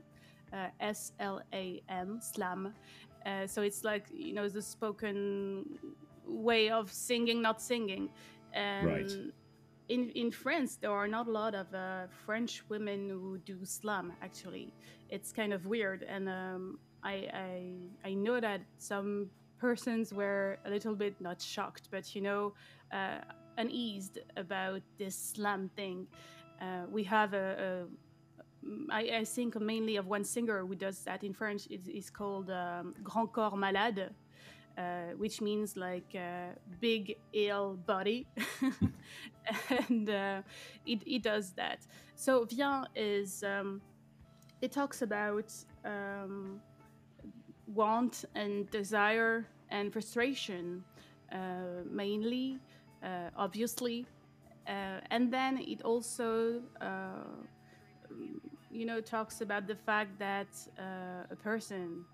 uh, 0.53 0.69
S 0.81 1.13
L 1.19 1.41
A 1.53 1.83
M, 1.89 2.21
slam. 2.21 2.75
Uh, 3.27 3.47
so 3.47 3.63
it's 3.63 3.85
like 3.85 4.07
you 4.13 4.33
know 4.33 4.49
the 4.49 4.63
spoken 4.63 5.79
way 6.27 6.71
of 6.71 6.93
singing, 6.93 7.43
not 7.43 7.61
singing. 7.61 8.09
And 8.53 8.87
right. 8.87 9.13
In 9.89 10.11
in 10.11 10.31
France, 10.31 10.77
there 10.77 10.93
are 10.93 11.09
not 11.09 11.27
a 11.27 11.31
lot 11.33 11.55
of 11.57 11.67
uh, 11.75 12.07
French 12.25 12.63
women 12.69 13.11
who 13.11 13.39
do 13.39 13.65
slam. 13.65 14.13
Actually, 14.23 14.73
it's 15.09 15.33
kind 15.33 15.53
of 15.53 15.67
weird, 15.67 16.05
and 16.05 16.29
um, 16.29 16.79
I, 17.03 17.27
I 17.35 18.11
I 18.11 18.15
know 18.15 18.41
that 18.41 18.61
some 18.79 19.31
persons 19.59 20.15
were 20.15 20.59
a 20.65 20.71
little 20.71 20.95
bit 20.95 21.21
not 21.21 21.43
shocked, 21.43 21.89
but 21.91 22.15
you 22.15 22.23
know, 22.23 22.55
uh, 22.93 23.19
uneased 23.59 24.21
about 24.37 24.83
this 24.97 25.17
slam 25.17 25.71
thing. 25.75 26.07
Uh, 26.61 26.85
we 26.89 27.03
have 27.03 27.35
a, 27.35 27.57
a 27.59 27.87
I, 28.91 29.03
I, 29.21 29.25
think 29.25 29.59
mainly 29.61 29.97
of 29.97 30.07
one 30.07 30.25
singer 30.25 30.65
who 30.67 30.75
does 30.75 31.03
that 31.05 31.25
in 31.25 31.33
French. 31.33 31.67
It's, 31.71 31.89
it's 31.89 32.11
called 32.11 32.51
um, 32.51 32.95
Grand 33.03 33.33
Corps 33.33 33.57
Malade, 33.57 34.11
uh, 34.77 34.83
which 35.17 35.41
means 35.41 35.77
like 35.77 36.15
uh, 36.15 36.55
big 36.81 37.17
ill 37.33 37.79
body, 37.87 38.27
and 39.89 40.11
uh, 40.11 40.43
it, 40.87 41.03
it 41.07 41.23
does 41.23 41.53
that. 41.53 41.87
So 42.15 42.45
Viens 42.45 42.87
is 42.95 43.43
um, 43.43 43.81
it 44.61 44.73
talks 44.73 45.03
about 45.03 45.53
um, 45.85 46.61
want 47.67 48.25
and 48.35 48.71
desire 48.71 49.47
and 49.71 49.93
frustration 49.93 50.85
uh, 51.33 51.85
mainly, 51.89 52.59
uh, 53.03 53.31
obviously, 53.37 54.07
uh, 54.67 55.01
and 55.11 55.33
then 55.33 55.59
it 55.59 55.83
also 55.83 56.61
you 58.71 58.87
know, 58.87 59.01
talks 59.01 59.41
about 59.41 59.67
the 59.67 59.75
fact 59.75 60.19
that 60.19 60.49
uh, 60.79 61.25
a 61.31 61.37
person, 61.37 62.05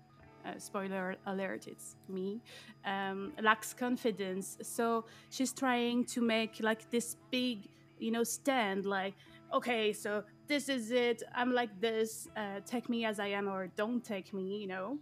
uh, 0.45 0.57
spoiler 0.57 1.15
alert, 1.25 1.67
it's 1.67 1.95
me, 2.09 2.41
um, 2.85 3.33
lacks 3.41 3.73
confidence. 3.73 4.57
So 4.61 5.05
she's 5.29 5.53
trying 5.53 6.05
to 6.05 6.21
make 6.21 6.59
like 6.59 6.89
this 6.89 7.17
big, 7.31 7.69
you 7.99 8.11
know, 8.11 8.23
stand 8.23 8.85
like, 8.85 9.13
okay, 9.53 9.93
so 9.93 10.23
this 10.47 10.69
is 10.69 10.91
it. 10.91 11.23
I'm 11.35 11.53
like 11.53 11.79
this. 11.79 12.27
Uh, 12.35 12.59
take 12.65 12.89
me 12.89 13.05
as 13.05 13.19
I 13.19 13.27
am 13.27 13.47
or 13.47 13.67
don't 13.75 14.03
take 14.03 14.33
me, 14.33 14.57
you 14.57 14.67
know, 14.67 14.97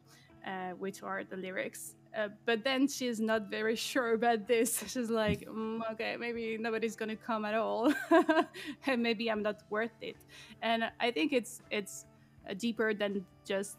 uh, 0.45 0.71
which 0.71 1.03
are 1.03 1.23
the 1.23 1.37
lyrics. 1.37 1.95
Uh, 2.15 2.30
but 2.45 2.63
then 2.63 2.88
she's 2.88 3.19
not 3.19 3.49
very 3.49 3.75
sure 3.75 4.13
about 4.13 4.47
this. 4.47 4.82
She's 4.88 5.10
like, 5.10 5.41
mm, 5.47 5.82
okay, 5.91 6.15
maybe 6.17 6.58
nobody's 6.58 6.95
gonna 6.95 7.15
come 7.15 7.43
at 7.43 7.54
all, 7.54 7.93
and 8.88 9.04
maybe 9.04 9.30
I'm 9.30 9.43
not 9.43 9.63
worth 9.69 9.97
it. 10.01 10.15
And 10.62 10.86
I 10.99 11.12
think 11.12 11.34
it's 11.34 11.62
it's 11.69 12.06
uh, 12.49 12.54
deeper 12.54 12.93
than 12.93 13.25
just 13.45 13.78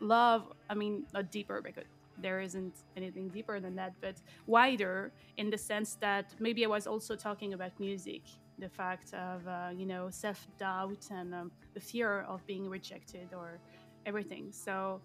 love. 0.00 0.52
I 0.70 0.74
mean, 0.74 1.04
not 1.12 1.30
deeper 1.30 1.60
because 1.60 1.84
there 2.16 2.40
isn't 2.40 2.74
anything 2.96 3.28
deeper 3.28 3.60
than 3.60 3.74
that, 3.76 3.92
but 4.00 4.16
wider 4.46 5.12
in 5.36 5.50
the 5.50 5.58
sense 5.58 5.96
that 6.00 6.34
maybe 6.38 6.64
I 6.64 6.68
was 6.68 6.86
also 6.86 7.16
talking 7.16 7.52
about 7.54 7.78
music, 7.78 8.22
the 8.58 8.68
fact 8.68 9.12
of 9.12 9.46
uh, 9.46 9.70
you 9.76 9.84
know 9.86 10.08
self 10.10 10.46
doubt 10.58 11.08
and 11.10 11.34
um, 11.34 11.52
the 11.74 11.80
fear 11.80 12.22
of 12.22 12.46
being 12.46 12.68
rejected 12.68 13.34
or 13.34 13.58
everything. 14.06 14.52
So 14.52 15.00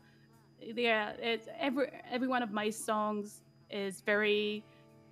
yeah, 0.62 1.14
it's 1.20 1.48
every 1.60 1.90
every 2.10 2.28
one 2.28 2.44
of 2.44 2.52
my 2.52 2.70
songs 2.70 3.42
is 3.70 4.02
very 4.02 4.64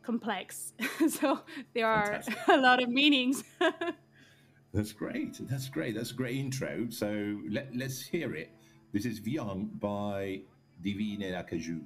complex, 0.03 0.73
so 1.09 1.39
there 1.73 1.87
are 1.87 2.21
a 2.47 2.57
lot 2.57 2.81
of 2.81 2.89
meanings. 2.89 3.43
That's 4.73 4.91
great. 4.91 5.37
That's 5.49 5.69
great. 5.69 5.95
That's 5.95 6.11
a 6.11 6.13
great 6.13 6.35
intro. 6.35 6.87
So 6.89 7.39
let, 7.49 7.75
let's 7.75 8.01
hear 8.01 8.35
it. 8.35 8.51
This 8.93 9.05
is 9.05 9.19
Viens 9.19 9.69
by 9.79 10.41
Divine 10.81 11.23
et 11.23 11.33
Acajou. 11.33 11.81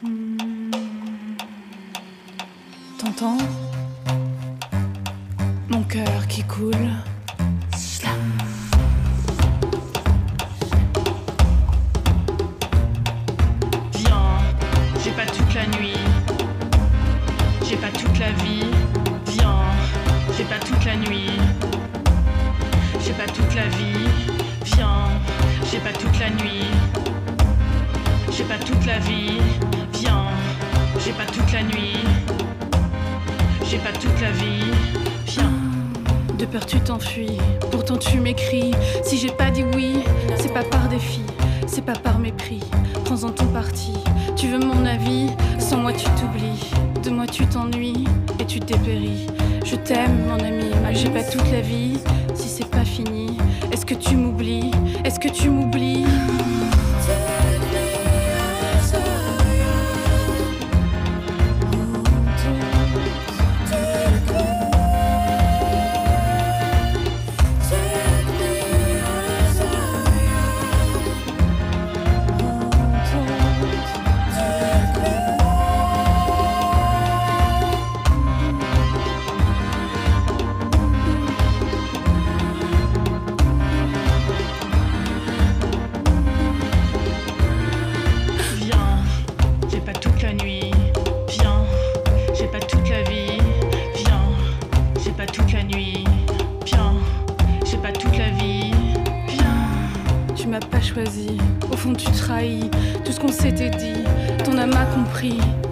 Hmm. 0.00 0.60
T'entends 2.98 3.38
Mon 5.70 5.82
cœur 5.84 6.26
qui 6.28 6.42
coule. 6.44 6.74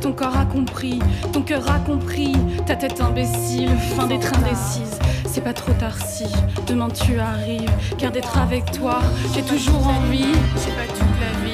Ton 0.00 0.12
corps 0.12 0.36
a 0.36 0.44
compris, 0.44 0.98
ton 1.32 1.42
cœur 1.42 1.70
a 1.70 1.78
compris. 1.78 2.32
Ta 2.66 2.76
tête 2.76 3.00
imbécile, 3.00 3.70
fin 3.96 4.06
d'être 4.06 4.32
indécise. 4.34 4.98
C'est 5.26 5.40
pas 5.40 5.54
trop 5.54 5.72
tard 5.72 5.96
si 6.04 6.24
demain 6.66 6.88
tu 6.88 7.18
arrives. 7.18 7.70
Car 7.96 8.12
d'être 8.12 8.36
avec 8.36 8.70
toi, 8.72 9.00
j'ai 9.34 9.42
toujours 9.42 9.86
envie. 9.86 10.34
J'ai 10.56 10.72
pas 10.72 10.86
toute 10.92 11.20
la 11.20 11.47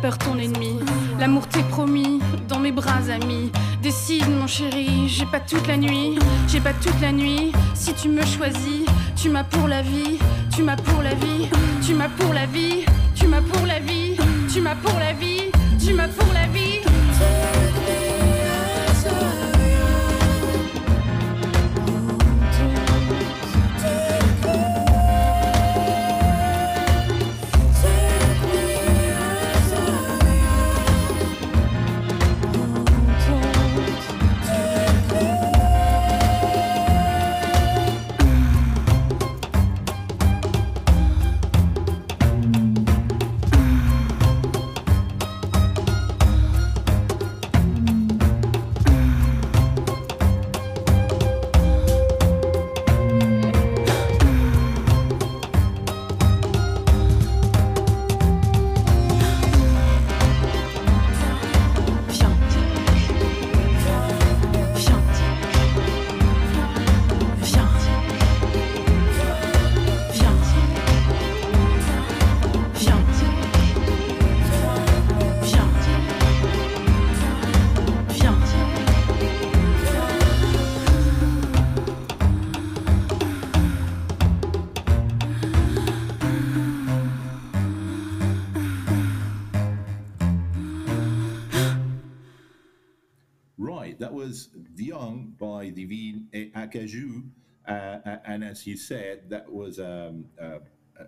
peur 0.00 0.18
ton 0.18 0.38
ennemi, 0.38 0.78
l'amour 1.18 1.46
t'est 1.48 1.68
promis, 1.68 2.20
dans 2.48 2.58
mes 2.58 2.72
bras 2.72 3.10
amis. 3.10 3.50
Décide 3.82 4.28
mon 4.28 4.46
chéri, 4.46 5.08
j'ai 5.08 5.26
pas 5.26 5.40
toute 5.40 5.66
la 5.66 5.76
nuit, 5.76 6.18
j'ai 6.46 6.60
pas 6.60 6.72
toute 6.72 7.00
la 7.00 7.12
nuit. 7.12 7.52
Si 7.74 7.92
tu 7.94 8.08
me 8.08 8.24
choisis, 8.24 8.84
tu 9.16 9.30
m'as 9.30 9.44
pour 9.44 9.68
la 9.68 9.82
vie, 9.82 10.18
tu 10.54 10.62
m'as 10.62 10.76
pour 10.76 11.02
la 11.02 11.14
vie, 11.14 11.48
tu 11.84 11.94
m'as 11.94 12.08
pour 12.08 12.32
la 12.32 12.46
vie, 12.46 12.77
By 95.16 95.70
Divine 95.70 96.28
et 96.32 96.52
Acajou. 96.54 97.24
Uh, 97.66 98.16
and 98.24 98.42
as 98.44 98.66
you 98.66 98.76
said, 98.76 99.28
that 99.28 99.50
was 99.52 99.78
um, 99.78 100.24
uh, 100.40 100.58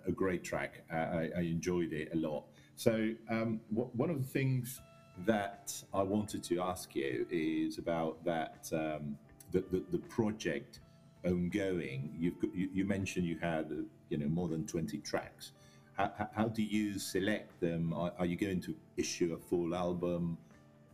a 0.05 0.11
great 0.11 0.43
track. 0.43 0.83
Uh, 0.93 0.95
I, 0.97 1.29
I 1.37 1.41
enjoyed 1.41 1.91
it 1.93 2.09
a 2.13 2.17
lot. 2.17 2.45
So, 2.75 3.11
um, 3.29 3.59
wh- 3.69 3.93
one 3.95 4.09
of 4.09 4.21
the 4.21 4.27
things 4.27 4.79
that 5.25 5.73
I 5.93 6.03
wanted 6.03 6.43
to 6.45 6.61
ask 6.61 6.95
you 6.95 7.25
is 7.31 7.77
about 7.77 8.23
that 8.25 8.69
um, 8.73 9.17
the, 9.51 9.63
the, 9.71 9.83
the 9.91 9.97
project 9.97 10.79
ongoing. 11.25 12.15
You've 12.17 12.39
got, 12.39 12.55
you, 12.55 12.69
you 12.73 12.85
mentioned 12.85 13.25
you 13.25 13.37
had 13.41 13.65
uh, 13.71 13.83
you 14.09 14.17
know 14.17 14.27
more 14.27 14.47
than 14.47 14.65
twenty 14.65 14.99
tracks. 14.99 15.51
How, 15.93 16.11
how- 16.17 16.29
how 16.35 16.47
do 16.47 16.63
you 16.63 16.97
select 16.99 17.59
them? 17.59 17.93
Are, 17.93 18.13
are 18.19 18.25
you 18.25 18.35
going 18.35 18.61
to 18.61 18.75
issue 18.97 19.33
a 19.33 19.37
full 19.49 19.73
album? 19.75 20.37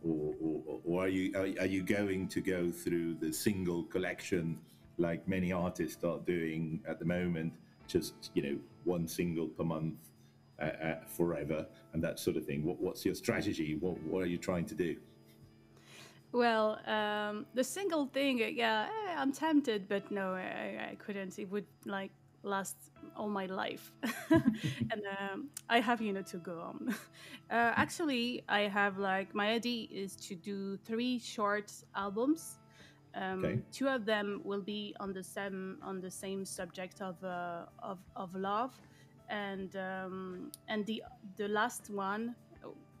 Or, 0.04 0.34
or, 0.40 0.80
or 0.84 1.04
are 1.04 1.08
you 1.08 1.32
are, 1.36 1.62
are 1.62 1.66
you 1.66 1.82
going 1.82 2.28
to 2.28 2.40
go 2.40 2.70
through 2.70 3.14
the 3.14 3.32
single 3.32 3.84
collection 3.84 4.58
like 4.96 5.26
many 5.28 5.52
artists 5.52 6.02
are 6.04 6.18
doing 6.18 6.80
at 6.88 6.98
the 6.98 7.04
moment? 7.04 7.52
Just 7.86 8.30
you 8.34 8.42
know 8.42 8.58
one 8.84 9.06
single 9.08 9.48
per 9.48 9.64
month 9.64 9.98
uh, 10.60 10.64
uh, 10.64 10.94
forever 11.06 11.66
and 11.92 12.02
that 12.02 12.18
sort 12.18 12.36
of 12.36 12.44
thing. 12.44 12.64
What, 12.64 12.80
what's 12.80 13.04
your 13.04 13.14
strategy? 13.14 13.76
What, 13.76 14.00
what 14.02 14.22
are 14.22 14.26
you 14.26 14.38
trying 14.38 14.64
to 14.66 14.74
do? 14.74 14.96
Well, 16.32 16.78
um, 16.86 17.46
the 17.54 17.64
single 17.64 18.06
thing, 18.06 18.42
yeah, 18.54 18.88
I'm 19.16 19.32
tempted, 19.32 19.88
but 19.88 20.10
no, 20.10 20.34
I, 20.34 20.90
I 20.90 20.96
couldn't. 20.98 21.38
It 21.38 21.50
would 21.50 21.64
like 21.86 22.10
last 22.42 22.76
all 23.16 23.28
my 23.28 23.46
life, 23.46 23.92
and 24.30 25.02
um, 25.18 25.50
I 25.68 25.80
have 25.80 26.00
you 26.00 26.12
know 26.12 26.22
to 26.22 26.38
go 26.38 26.60
on. 26.60 26.94
Uh, 27.50 27.72
actually, 27.76 28.42
I 28.48 28.62
have 28.68 28.98
like 28.98 29.34
my 29.34 29.48
idea 29.52 29.86
is 29.90 30.16
to 30.28 30.34
do 30.34 30.76
three 30.84 31.18
short 31.18 31.72
albums. 31.94 32.58
Um, 33.14 33.44
Okay. 33.44 33.62
Two 33.72 33.88
of 33.88 34.04
them 34.04 34.40
will 34.44 34.62
be 34.62 34.94
on 35.00 35.12
the 35.12 35.22
same 35.22 35.78
on 35.82 36.00
the 36.00 36.10
same 36.10 36.44
subject 36.44 37.00
of 37.00 37.22
uh, 37.24 37.66
of 37.78 37.98
of 38.16 38.34
love, 38.34 38.72
and 39.28 39.74
um, 39.76 40.52
and 40.68 40.84
the 40.86 41.02
the 41.36 41.48
last 41.48 41.90
one, 41.90 42.36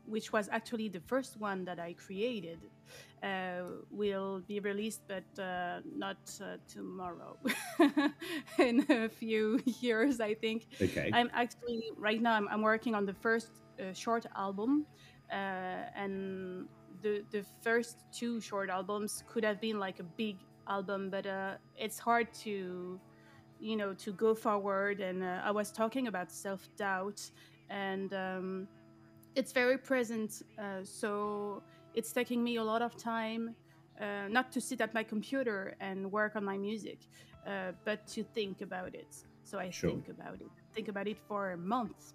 which 0.06 0.32
was 0.32 0.48
actually 0.50 0.88
the 0.88 1.00
first 1.00 1.36
one 1.38 1.64
that 1.64 1.78
I 1.78 1.94
created, 1.94 2.60
will 3.90 4.40
be 4.46 4.60
released, 4.60 5.02
but 5.08 5.24
uh, 5.42 5.80
not 5.84 6.18
uh, 6.40 6.56
tomorrow. 6.68 7.38
In 8.58 8.84
a 8.88 9.08
few 9.08 9.60
years, 9.80 10.20
I 10.20 10.34
think. 10.34 10.66
okay 10.80 11.10
I'm 11.12 11.30
actually 11.32 11.82
right 11.96 12.20
now. 12.20 12.34
I'm, 12.34 12.48
I'm 12.48 12.62
working 12.62 12.94
on 12.94 13.06
the 13.06 13.14
first 13.14 13.50
uh, 13.80 13.92
short 13.92 14.26
album, 14.36 14.86
uh, 15.30 15.34
and 15.94 16.68
the 17.02 17.24
the 17.30 17.44
first 17.62 18.04
two 18.12 18.40
short 18.40 18.70
albums 18.70 19.22
could 19.26 19.44
have 19.44 19.60
been 19.60 19.78
like 19.78 19.98
a 20.00 20.04
big 20.04 20.36
album, 20.68 21.10
but 21.10 21.26
uh, 21.26 21.56
it's 21.76 21.98
hard 21.98 22.32
to, 22.44 23.00
you 23.58 23.76
know, 23.76 23.94
to 23.94 24.12
go 24.12 24.34
forward. 24.34 25.00
And 25.00 25.22
uh, 25.22 25.40
I 25.44 25.50
was 25.50 25.72
talking 25.72 26.06
about 26.08 26.30
self 26.32 26.68
doubt, 26.76 27.20
and 27.68 28.12
um, 28.14 28.68
it's 29.34 29.52
very 29.52 29.78
present. 29.78 30.42
Uh, 30.58 30.84
so 30.84 31.62
it's 31.94 32.12
taking 32.12 32.42
me 32.44 32.56
a 32.56 32.64
lot 32.64 32.82
of 32.82 32.96
time. 32.96 33.56
Uh, 34.00 34.28
not 34.28 34.52
to 34.52 34.60
sit 34.60 34.80
at 34.80 34.94
my 34.94 35.02
computer 35.02 35.74
and 35.80 36.10
work 36.12 36.36
on 36.36 36.44
my 36.44 36.56
music, 36.56 37.00
uh, 37.46 37.72
but 37.84 38.06
to 38.06 38.22
think 38.22 38.60
about 38.60 38.94
it. 38.94 39.12
So 39.42 39.58
I 39.58 39.70
Sure. 39.70 39.90
think 39.90 40.08
about 40.08 40.40
it, 40.40 40.52
think 40.74 40.88
about 40.88 41.08
it 41.08 41.18
for 41.18 41.56
months, 41.56 42.14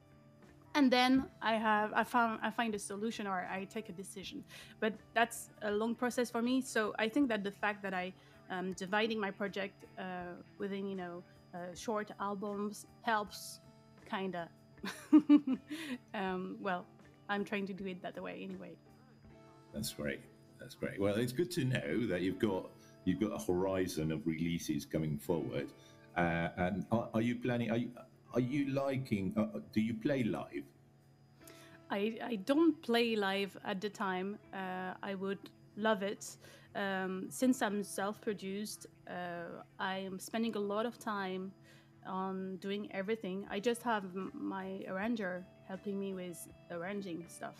and 0.75 0.91
then 0.91 1.29
I 1.41 1.55
have 1.55 1.91
I 1.93 2.03
found 2.03 2.39
I 2.43 2.51
find 2.51 2.73
a 2.75 2.79
solution 2.79 3.27
or 3.27 3.47
I 3.51 3.65
take 3.65 3.89
a 3.89 3.93
decision. 3.93 4.43
But 4.81 4.95
that's 5.13 5.49
a 5.62 5.71
long 5.71 5.95
process 5.95 6.29
for 6.31 6.41
me. 6.41 6.62
So 6.62 6.93
I 6.99 7.09
think 7.09 7.29
that 7.29 7.43
the 7.43 7.51
fact 7.51 7.83
that 7.83 7.93
I 7.93 8.13
am 8.49 8.73
dividing 8.73 9.19
my 9.19 9.31
project 9.31 9.86
uh, 9.99 10.36
within 10.59 10.86
you 10.88 10.95
know 10.95 11.25
uh, 11.53 11.75
short 11.75 12.12
albums 12.19 12.86
helps, 13.01 13.62
kinda. 14.09 14.49
um, 16.13 16.57
well, 16.59 16.88
I'm 17.29 17.45
trying 17.45 17.67
to 17.67 17.73
do 17.73 17.86
it 17.86 18.01
that 18.01 18.21
way 18.21 18.41
anyway. 18.43 18.77
That's 19.73 19.93
great 19.93 20.21
that's 20.59 20.75
great 20.75 20.99
well 20.99 21.15
it's 21.15 21.31
good 21.31 21.51
to 21.51 21.65
know 21.65 22.07
that 22.07 22.21
you've 22.21 22.39
got 22.39 22.69
you've 23.05 23.19
got 23.19 23.31
a 23.31 23.43
horizon 23.43 24.12
of 24.12 24.25
releases 24.25 24.86
coming 24.86 25.17
forward 25.17 25.67
uh, 26.17 26.49
and 26.57 26.86
are, 26.91 27.09
are 27.13 27.21
you 27.21 27.36
planning 27.36 27.71
are 27.71 27.77
you 27.77 27.91
are 28.33 28.39
you 28.39 28.69
liking 28.71 29.33
uh, 29.38 29.59
do 29.73 29.81
you 29.81 29.93
play 29.93 30.23
live 30.23 30.63
I, 31.93 32.17
I 32.23 32.36
don't 32.38 32.81
play 32.81 33.15
live 33.15 33.55
at 33.63 33.79
the 33.79 33.89
time. 33.89 34.39
Uh, 34.51 34.93
I 35.03 35.13
would 35.13 35.51
love 35.77 36.01
it. 36.01 36.38
Um, 36.75 37.27
since 37.29 37.62
I'm 37.62 37.83
self 37.83 38.19
produced, 38.19 38.88
uh, 39.07 39.62
I'm 39.79 40.17
spending 40.17 40.55
a 40.55 40.59
lot 40.59 40.88
of 40.88 40.97
time 40.97 41.51
on 42.05 42.57
doing 42.57 42.87
everything. 42.91 43.45
I 43.49 43.59
just 43.59 43.81
have 43.83 44.03
my 44.33 44.81
arranger 44.87 45.45
helping 45.67 45.99
me 45.99 46.13
with 46.13 46.37
arranging 46.71 47.25
stuff. 47.27 47.55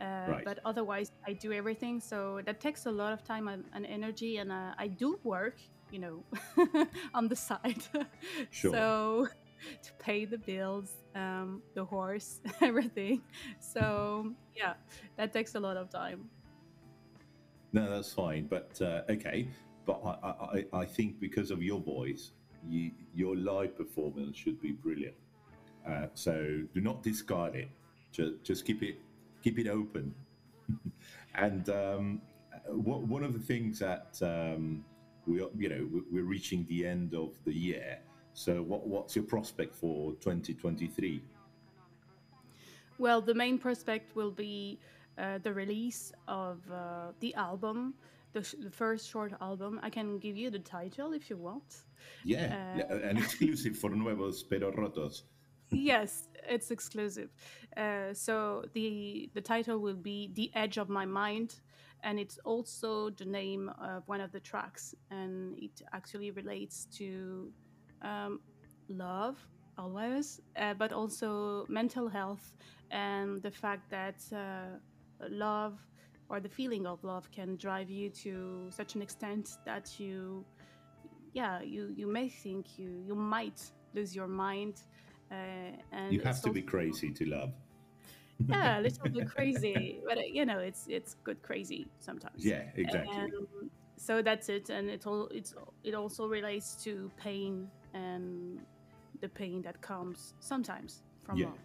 Uh, 0.00 0.26
Right. 0.28 0.44
But 0.44 0.58
otherwise, 0.64 1.12
I 1.26 1.32
do 1.34 1.52
everything. 1.52 2.00
So 2.00 2.40
that 2.44 2.60
takes 2.60 2.86
a 2.86 2.90
lot 2.90 3.12
of 3.12 3.22
time 3.24 3.46
and, 3.48 3.86
energy, 3.86 4.38
and 4.38 4.50
uh, 4.50 4.74
I 4.78 4.88
do 4.88 5.18
work, 5.22 5.58
you 5.92 5.98
know, 6.00 6.24
on 7.14 7.28
the 7.28 7.36
side. 7.36 7.82
Sure. 8.50 8.72
So 8.72 9.28
to 9.82 9.92
pay 10.00 10.24
the 10.24 10.38
bills, 10.38 10.90
um, 11.14 11.62
the 11.74 11.84
horse, 11.84 12.40
everything. 12.60 13.22
So 13.60 14.32
yeah, 14.56 14.74
that 15.16 15.32
takes 15.32 15.54
a 15.54 15.60
lot 15.60 15.76
of 15.76 15.88
time. 15.90 16.28
No, 17.72 17.88
that's 17.90 18.12
fine. 18.12 18.46
But 18.48 18.80
uh, 18.82 19.02
okay, 19.10 19.48
but 19.86 20.00
I, 20.04 20.10
I, 20.10 20.30
I- 20.30 20.80
I 20.82 20.84
think 20.84 21.20
because 21.20 21.50
of 21.50 21.62
your 21.62 21.80
voice, 21.80 22.32
you, 22.68 22.90
your 23.14 23.36
live 23.36 23.76
performance 23.76 24.36
should 24.36 24.60
be 24.60 24.72
brilliant. 24.72 25.14
Uh, 25.88 26.06
so 26.14 26.60
do 26.74 26.80
not 26.80 27.02
discard 27.02 27.54
it. 27.56 27.68
Just, 28.12 28.42
just 28.44 28.64
keep 28.64 28.82
it 28.82 28.96
keep 29.42 29.58
it 29.58 29.68
open. 29.68 30.14
and 31.34 31.68
um, 31.70 32.20
one 32.68 33.08
one 33.08 33.24
of 33.24 33.32
the 33.32 33.38
things 33.40 33.78
that 33.80 34.16
um, 34.22 34.84
we 35.26 35.40
are- 35.42 35.50
you 35.58 35.68
know 35.68 35.88
we- 35.92 36.04
we're 36.12 36.28
reaching 36.28 36.64
the 36.68 36.86
end 36.86 37.14
of 37.14 37.30
the 37.44 37.52
year. 37.52 37.98
So 38.34 38.62
what 38.62 38.86
what's 38.86 39.16
your 39.16 39.24
prospect 39.24 39.74
for 39.74 40.12
2023? 40.20 41.22
Well, 42.98 43.20
the 43.20 43.34
main 43.34 43.58
prospect 43.58 44.14
will 44.14 44.30
be 44.30 44.78
uh, 45.18 45.38
the 45.42 45.52
release 45.52 46.12
of 46.28 46.58
uh, 46.70 47.12
the 47.20 47.34
album, 47.34 47.94
the, 48.32 48.42
sh- 48.42 48.54
the 48.62 48.70
first 48.70 49.08
short 49.08 49.32
album. 49.40 49.80
I 49.82 49.90
can 49.90 50.18
give 50.18 50.36
you 50.36 50.50
the 50.50 50.58
title 50.58 51.12
if 51.12 51.30
you 51.30 51.36
want. 51.36 51.84
Yeah, 52.24 52.56
Uh, 52.90 52.96
an 53.08 53.16
exclusive 53.16 53.76
for 53.76 53.90
Nuevos 53.90 54.42
Pero 54.42 54.72
Rotos. 54.72 55.22
yes, 55.70 56.28
it's 56.48 56.70
exclusive. 56.70 57.30
Uh, 57.76 58.12
so 58.12 58.64
the 58.74 59.30
the 59.34 59.40
title 59.40 59.78
will 59.78 59.96
be 59.96 60.30
"The 60.34 60.50
Edge 60.54 60.78
of 60.78 60.88
My 60.88 61.06
Mind," 61.06 61.60
and 62.02 62.18
it's 62.18 62.38
also 62.44 63.10
the 63.10 63.24
name 63.24 63.70
of 63.80 64.02
one 64.08 64.20
of 64.20 64.32
the 64.32 64.40
tracks, 64.40 64.94
and 65.10 65.56
it 65.58 65.82
actually 65.92 66.30
relates 66.32 66.86
to 66.98 67.52
um, 68.02 68.40
love 68.88 69.36
always, 69.78 70.40
uh, 70.56 70.74
but 70.74 70.92
also 70.92 71.64
mental 71.68 72.08
health 72.08 72.52
and 72.90 73.40
the 73.42 73.50
fact 73.50 73.88
that 73.90 74.16
uh, 74.32 74.76
love 75.30 75.78
or 76.32 76.40
the 76.40 76.48
feeling 76.48 76.86
of 76.86 77.04
love 77.04 77.30
can 77.30 77.56
drive 77.56 77.90
you 77.90 78.08
to 78.08 78.66
such 78.70 78.94
an 78.94 79.02
extent 79.02 79.50
that 79.66 80.00
you 80.00 80.44
yeah 81.34 81.60
you 81.60 81.92
you 81.94 82.06
may 82.06 82.28
think 82.28 82.78
you 82.78 83.02
you 83.06 83.14
might 83.14 83.60
lose 83.94 84.16
your 84.16 84.26
mind 84.26 84.82
uh, 85.30 85.34
and 85.92 86.12
You 86.12 86.20
have 86.20 86.40
to 86.42 86.50
be 86.50 86.62
crazy 86.62 87.10
to 87.12 87.24
love. 87.26 87.52
yeah 88.48 88.78
a 88.78 88.82
little 88.82 89.08
bit 89.10 89.28
crazy 89.36 90.00
but 90.08 90.16
uh, 90.18 90.22
you 90.32 90.46
know 90.46 90.58
it's 90.58 90.86
it's 90.88 91.14
good 91.22 91.40
crazy 91.42 91.86
sometimes 92.00 92.44
Yeah, 92.44 92.62
exactly. 92.76 93.14
and 93.14 93.30
so 93.98 94.22
that's 94.22 94.48
it 94.48 94.70
and 94.70 94.88
it 94.88 95.06
all 95.06 95.28
it's 95.28 95.54
it 95.84 95.94
also 95.94 96.26
relates 96.26 96.82
to 96.84 97.10
pain 97.16 97.68
and 97.94 98.58
the 99.20 99.28
pain 99.28 99.62
that 99.62 99.80
comes 99.82 100.34
sometimes 100.40 101.02
from 101.24 101.38
Yeah. 101.38 101.46
love 101.46 101.58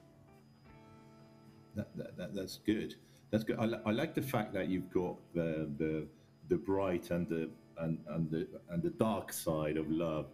That, 1.76 1.88
that, 1.98 2.18
that, 2.18 2.36
that's 2.36 2.60
good. 2.66 2.96
That's 3.32 3.44
good. 3.44 3.58
I, 3.60 3.70
I 3.86 3.92
like 3.92 4.16
the 4.16 4.22
fact 4.22 4.54
that 4.54 4.70
you've 4.70 4.92
got 4.92 5.18
the 5.34 5.70
the 5.78 6.08
the 6.50 6.58
bright 6.58 7.12
and 7.12 7.28
the 7.28 7.50
and, 7.80 8.00
and 8.10 8.32
the 8.32 8.48
and 8.70 8.82
the 8.82 8.92
dark 8.92 9.34
side 9.34 9.78
of 9.78 9.90
love 9.92 10.28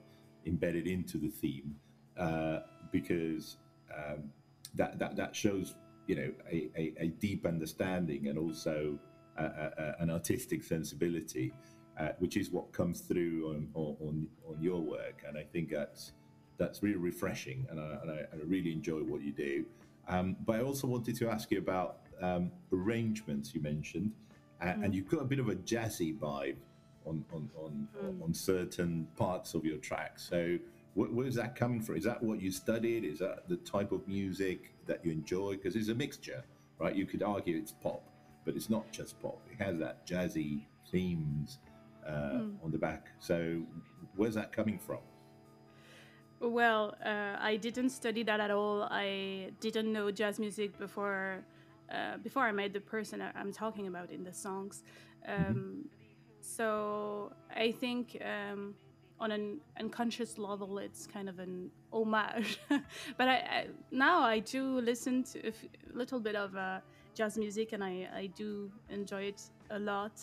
embedded 0.45 0.87
into 0.87 1.17
the 1.17 1.29
theme, 1.29 1.75
uh, 2.17 2.59
because 2.91 3.57
um, 3.95 4.29
that, 4.75 4.99
that 4.99 5.15
that 5.15 5.35
shows 5.35 5.75
you 6.07 6.15
know 6.15 6.31
a, 6.51 6.69
a, 6.77 6.93
a 6.99 7.07
deep 7.07 7.45
understanding 7.45 8.27
and 8.27 8.37
also 8.37 8.97
a, 9.37 9.43
a, 9.43 9.95
an 9.99 10.09
artistic 10.09 10.63
sensibility, 10.63 11.51
uh, 11.99 12.09
which 12.19 12.37
is 12.37 12.51
what 12.51 12.71
comes 12.71 13.01
through 13.01 13.49
on, 13.49 13.69
on 13.73 14.27
on 14.47 14.61
your 14.61 14.81
work, 14.81 15.23
and 15.27 15.37
I 15.37 15.43
think 15.43 15.71
that's 15.71 16.11
that's 16.57 16.83
really 16.83 16.97
refreshing, 16.97 17.65
and 17.71 17.79
I, 17.79 17.97
and 18.03 18.11
I, 18.11 18.19
I 18.31 18.35
really 18.45 18.71
enjoy 18.71 18.99
what 18.99 19.23
you 19.23 19.31
do. 19.31 19.65
Um, 20.07 20.35
but 20.45 20.57
I 20.57 20.61
also 20.61 20.85
wanted 20.85 21.15
to 21.15 21.29
ask 21.29 21.49
you 21.49 21.57
about 21.57 22.02
um, 22.21 22.51
arrangements 22.71 23.53
you 23.53 23.61
mentioned, 23.61 24.11
uh, 24.61 24.73
and 24.81 24.93
you've 24.93 25.07
got 25.09 25.21
a 25.21 25.25
bit 25.25 25.39
of 25.39 25.49
a 25.49 25.55
jazzy 25.55 26.17
vibe 26.17 26.55
on 27.05 27.23
on 27.33 27.49
on, 27.57 27.87
on 28.23 28.33
certain 28.33 29.07
parts 29.17 29.53
of 29.53 29.65
your 29.65 29.77
tracks. 29.77 30.27
So, 30.29 30.57
wh- 30.93 31.13
where 31.13 31.25
is 31.27 31.35
that 31.35 31.55
coming 31.55 31.81
from? 31.81 31.97
Is 31.97 32.03
that 32.05 32.21
what 32.21 32.41
you 32.41 32.51
studied? 32.51 33.03
Is 33.03 33.19
that 33.19 33.47
the 33.49 33.57
type 33.57 33.91
of 33.91 34.07
music 34.07 34.73
that 34.87 35.05
you 35.05 35.11
enjoy? 35.11 35.53
Because 35.53 35.75
it's 35.75 35.89
a 35.89 35.95
mixture, 35.95 36.43
right? 36.79 36.95
You 36.95 37.05
could 37.05 37.23
argue 37.23 37.57
it's 37.57 37.71
pop, 37.71 38.03
but 38.45 38.55
it's 38.55 38.69
not 38.69 38.91
just 38.91 39.21
pop. 39.21 39.39
It 39.51 39.61
has 39.63 39.77
that 39.79 40.07
jazzy 40.07 40.61
themes 40.91 41.59
uh, 42.07 42.41
on 42.63 42.71
the 42.71 42.77
back. 42.77 43.07
So, 43.19 43.61
where's 44.15 44.35
that 44.35 44.51
coming 44.51 44.79
from? 44.79 44.99
Well, 46.39 46.95
uh, 47.05 47.37
I 47.39 47.55
didn't 47.55 47.91
study 47.91 48.23
that 48.23 48.39
at 48.41 48.51
all. 48.51 48.83
I 48.83 49.51
didn't 49.61 49.91
know 49.93 50.11
jazz 50.11 50.39
music 50.39 50.77
before 50.77 51.45
uh, 51.91 52.17
before 52.17 52.43
I 52.43 52.51
met 52.51 52.73
the 52.73 52.79
person 52.81 53.21
I- 53.21 53.31
I'm 53.35 53.51
talking 53.51 53.87
about 53.87 54.11
in 54.11 54.23
the 54.23 54.33
songs. 54.33 54.83
Um, 55.27 55.85
So 56.41 57.31
I 57.55 57.71
think 57.71 58.17
um, 58.21 58.75
on 59.19 59.31
an 59.31 59.61
unconscious 59.79 60.37
level, 60.37 60.77
it's 60.77 61.07
kind 61.07 61.29
of 61.29 61.39
an 61.39 61.71
homage. 61.91 62.59
but 63.17 63.27
I, 63.29 63.35
I 63.35 63.67
now 63.91 64.21
I 64.23 64.39
do 64.39 64.81
listen 64.81 65.23
to 65.23 65.39
a 65.45 65.47
f- 65.49 65.65
little 65.93 66.19
bit 66.19 66.35
of 66.35 66.55
uh, 66.55 66.79
jazz 67.15 67.37
music, 67.37 67.71
and 67.73 67.83
I, 67.83 68.09
I 68.13 68.27
do 68.35 68.69
enjoy 68.89 69.23
it 69.23 69.41
a 69.69 69.79
lot. 69.79 70.19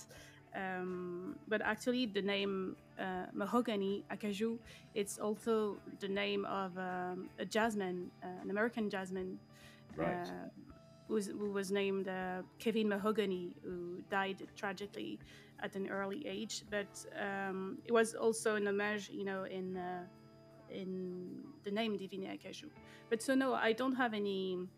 Um, 0.55 1.37
but 1.49 1.63
actually, 1.63 2.07
the 2.07 2.23
name 2.23 2.77
uh, 2.99 3.27
Mahogany 3.33 4.05
Acajou, 4.11 4.59
it's 4.95 5.19
also 5.19 5.79
the 6.01 6.09
name 6.09 6.45
of 6.45 6.77
um, 6.77 7.31
a 7.39 7.45
jazzman, 7.47 8.11
uh, 8.23 8.27
an 8.43 8.51
American 8.51 8.91
jazzman, 8.91 9.39
Right. 9.97 10.27
uh, 10.27 10.49
who's, 11.11 11.27
who 11.27 11.51
was 11.51 11.71
named 11.71 12.09
uh, 12.09 12.43
Kevin 12.59 12.89
Mahogany, 12.89 13.57
who 13.65 14.01
died 14.11 14.47
tragically 14.57 15.19
at 15.63 15.75
an 15.77 15.89
early 15.89 16.27
age. 16.27 16.65
But 16.71 16.93
um, 17.21 17.79
it 17.85 17.93
was 17.93 18.15
also 18.15 18.55
an 18.55 18.67
homage, 18.69 19.11
you 19.13 19.25
know, 19.25 19.45
in 19.45 19.77
uh, 19.77 20.05
in 20.71 21.43
the 21.65 21.71
name 21.71 21.97
Divine 21.97 22.27
Acajou. 22.35 22.71
But 23.11 23.21
so 23.21 23.35
no, 23.35 23.55
I 23.55 23.73
don't 23.73 23.97
have 23.97 24.15
any 24.15 24.69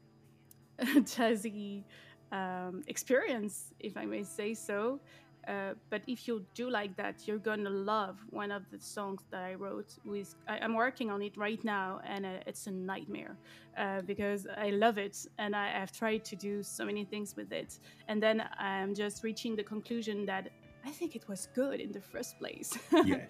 jazzy 0.81 1.85
um, 2.33 2.83
experience, 2.87 3.75
if 3.79 3.97
I 3.97 4.07
may 4.07 4.23
say 4.23 4.55
so. 4.55 5.01
Uh, 5.49 5.75
but 5.91 6.03
if 6.07 6.27
you 6.29 6.45
do 6.55 6.71
like 6.71 6.97
that, 6.97 7.27
you're 7.27 7.39
gonna 7.39 7.71
love 7.71 8.19
one 8.31 8.51
of 8.53 8.63
the 8.71 8.79
songs 8.79 9.23
that 9.31 9.43
I 9.43 9.55
wrote. 9.55 9.97
With 10.05 10.35
I, 10.49 10.59
I'm 10.59 10.75
working 10.75 11.11
on 11.11 11.23
it 11.23 11.37
right 11.37 11.63
now, 11.65 12.01
and 12.05 12.25
uh, 12.27 12.31
it's 12.47 12.67
a 12.67 12.71
nightmare 12.71 13.37
uh, 13.77 14.03
because 14.03 14.47
I 14.57 14.71
love 14.71 14.99
it, 14.99 15.27
and 15.39 15.55
I 15.57 15.69
have 15.71 15.93
tried 15.93 16.25
to 16.27 16.37
do 16.37 16.63
so 16.63 16.85
many 16.85 17.05
things 17.05 17.35
with 17.37 17.53
it, 17.53 17.79
and 18.09 18.23
then 18.23 18.43
I'm 18.59 18.95
just 18.95 19.25
reaching 19.25 19.57
the 19.57 19.65
conclusion 19.65 20.27
that 20.27 20.51
I 20.85 20.91
think 20.91 21.17
it 21.17 21.29
was 21.29 21.49
good 21.55 21.81
in 21.81 21.93
the 21.93 22.01
first 22.01 22.39
place. 22.39 22.73
Yeah. 23.05 23.27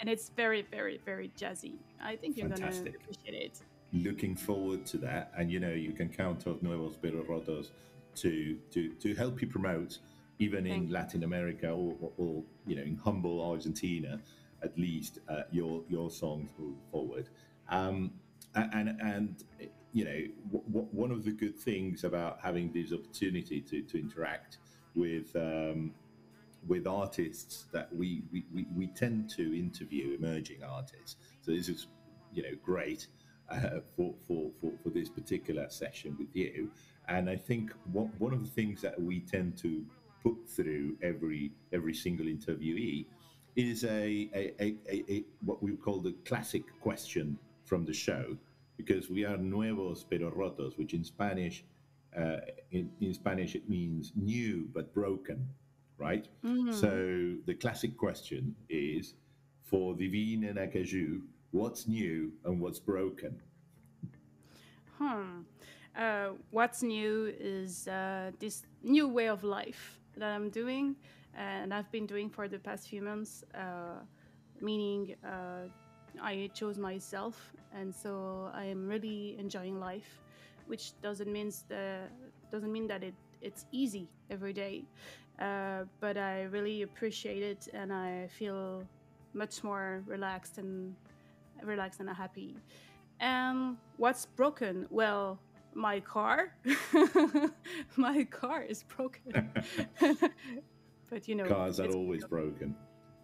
and 0.00 0.08
it's 0.08 0.30
very, 0.36 0.62
very, 0.70 1.00
very 1.04 1.30
jazzy. 1.38 1.74
I 2.02 2.16
think 2.16 2.36
you're 2.36 2.48
gonna 2.48 2.60
Fantastic. 2.60 2.96
appreciate 2.96 3.34
it. 3.42 3.62
looking 3.92 4.34
forward 4.36 4.84
to 4.86 4.98
that. 4.98 5.32
And 5.36 5.50
you 5.52 5.60
know, 5.60 5.70
you 5.70 5.92
can 5.92 6.08
count 6.08 6.46
on 6.46 6.58
Nuevos 6.62 6.96
Pero 6.96 7.22
Rotos 7.24 7.70
to 8.16 8.56
to 8.72 8.88
to 8.94 9.14
help 9.14 9.40
you 9.40 9.48
promote, 9.48 9.98
even 10.38 10.66
in. 10.66 10.90
Latin 10.90 11.22
America 11.24 11.68
or, 11.70 11.94
or, 12.00 12.12
or 12.16 12.44
you 12.66 12.76
know, 12.76 12.82
in 12.82 12.96
humble 12.96 13.42
Argentina, 13.42 14.20
at 14.62 14.76
least 14.78 15.20
uh, 15.28 15.42
your 15.50 15.82
your 15.88 16.10
songs 16.10 16.50
move 16.58 16.76
forward. 16.90 17.28
Um, 17.68 18.12
and 18.54 18.88
and 19.00 19.44
you 19.92 20.04
know, 20.04 20.20
w- 20.52 20.64
w- 20.68 20.88
one 20.92 21.10
of 21.10 21.24
the 21.24 21.32
good 21.32 21.56
things 21.56 22.04
about 22.04 22.38
having 22.42 22.72
this 22.72 22.92
opportunity 22.92 23.60
to 23.60 23.82
to 23.82 23.98
interact 23.98 24.58
with. 24.94 25.34
Um, 25.36 25.92
with 26.66 26.86
artists 26.86 27.66
that 27.72 27.94
we, 27.94 28.22
we, 28.32 28.44
we, 28.52 28.66
we 28.74 28.86
tend 28.86 29.28
to 29.28 29.54
interview 29.54 30.16
emerging 30.18 30.62
artists. 30.64 31.16
So 31.42 31.52
this 31.52 31.68
is, 31.68 31.88
you 32.32 32.42
know, 32.42 32.56
great 32.64 33.06
uh, 33.50 33.80
for, 33.94 34.14
for, 34.26 34.50
for, 34.60 34.72
for 34.82 34.88
this 34.88 35.10
particular 35.10 35.68
session 35.68 36.16
with 36.18 36.34
you. 36.34 36.70
And 37.06 37.28
I 37.28 37.36
think 37.36 37.72
one, 37.92 38.10
one 38.18 38.32
of 38.32 38.42
the 38.42 38.50
things 38.50 38.80
that 38.80 38.98
we 38.98 39.20
tend 39.20 39.58
to 39.58 39.84
put 40.24 40.48
through 40.48 40.96
every 41.02 41.52
every 41.72 41.94
single 41.94 42.26
interviewee 42.26 43.06
is 43.54 43.84
a, 43.84 44.28
a, 44.34 44.52
a, 44.60 44.74
a, 44.90 45.24
what 45.44 45.62
we 45.62 45.76
call 45.76 46.00
the 46.00 46.14
classic 46.24 46.64
question 46.80 47.38
from 47.64 47.84
the 47.84 47.92
show, 47.92 48.36
because 48.76 49.08
we 49.08 49.24
are 49.24 49.36
nuevos 49.36 50.04
pero 50.10 50.30
rotos, 50.30 50.76
which 50.76 50.92
in 50.92 51.04
Spanish 51.04 51.64
uh, 52.18 52.38
in, 52.72 52.90
in 53.00 53.14
Spanish 53.14 53.54
it 53.54 53.68
means 53.68 54.12
new 54.16 54.68
but 54.74 54.92
broken, 54.92 55.48
right? 55.98 56.26
So 56.72 57.36
the 57.46 57.54
classic 57.54 57.96
question 57.96 58.54
is 58.68 59.14
for 59.62 59.94
Divine 59.94 60.44
and 60.44 60.58
Acajou, 60.58 61.22
what's 61.52 61.86
new 61.86 62.32
and 62.44 62.60
what's 62.60 62.78
broken? 62.78 63.40
Hmm. 64.98 65.40
uh, 65.96 66.30
what's 66.50 66.82
new 66.82 67.32
is 67.38 67.88
uh, 67.88 68.30
this 68.38 68.62
new 68.82 69.08
way 69.08 69.28
of 69.28 69.42
life 69.42 69.98
that 70.16 70.30
I'm 70.30 70.50
doing 70.50 70.96
and 71.36 71.72
I've 71.74 71.90
been 71.90 72.06
doing 72.06 72.30
for 72.30 72.48
the 72.48 72.58
past 72.58 72.88
few 72.88 73.02
months, 73.02 73.44
uh, 73.54 74.00
meaning 74.60 75.16
uh, 75.24 75.68
I 76.22 76.50
chose 76.54 76.78
myself, 76.78 77.52
and 77.74 77.94
so 77.94 78.50
I 78.54 78.64
am 78.64 78.88
really 78.88 79.36
enjoying 79.38 79.80
life, 79.80 80.20
which 80.66 80.92
doesn't 81.02 81.30
mean 81.32 81.52
the 81.68 82.02
doesn't 82.50 82.72
mean 82.72 82.86
that 82.86 83.02
it 83.02 83.14
it's 83.42 83.66
easy 83.72 84.08
every 84.30 84.52
day, 84.52 84.84
uh, 85.40 85.84
but 86.00 86.16
I 86.16 86.42
really 86.44 86.82
appreciate 86.82 87.42
it, 87.42 87.68
and 87.74 87.92
I 87.92 88.28
feel 88.28 88.86
much 89.32 89.64
more 89.64 90.02
relaxed 90.06 90.58
and 90.58 90.94
relaxed 91.62 92.00
and 92.00 92.08
happy. 92.08 92.56
And 93.20 93.76
what's 93.96 94.26
broken? 94.26 94.86
Well, 94.90 95.38
my 95.74 96.00
car. 96.00 96.56
my 97.96 98.24
car 98.24 98.62
is 98.62 98.82
broken. 98.84 99.50
but 101.10 101.28
you 101.28 101.34
know, 101.34 101.46
cars 101.46 101.80
are 101.80 101.90
always 101.90 102.24
broken. 102.24 102.74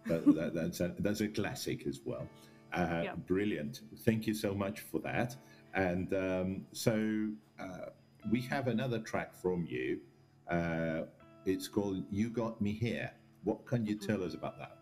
That, 0.07 0.25
that, 0.35 0.55
that's 0.55 0.81
a, 0.81 0.95
that's 0.99 1.21
a 1.21 1.29
classic 1.29 1.87
as 1.87 2.01
well. 2.05 2.27
Uh, 2.73 3.03
yeah. 3.05 3.15
Brilliant. 3.27 3.81
Thank 4.05 4.27
you 4.27 4.35
so 4.35 4.55
much 4.55 4.81
for 4.81 5.01
that. 5.01 5.37
And 5.75 6.13
um, 6.15 6.67
so 6.73 7.29
uh, 7.59 7.91
we 8.31 8.41
have 8.43 8.69
another 8.69 8.99
track 8.99 9.35
from 9.35 9.67
you. 9.69 10.01
Uh, 10.49 11.03
it's 11.47 11.69
called 11.69 12.05
"You 12.11 12.31
Got 12.31 12.61
Me 12.61 12.73
Here." 12.73 13.11
What 13.45 13.65
can 13.67 13.87
you 13.87 13.97
tell 13.97 14.23
us 14.23 14.35
about 14.35 14.59
that? 14.59 14.77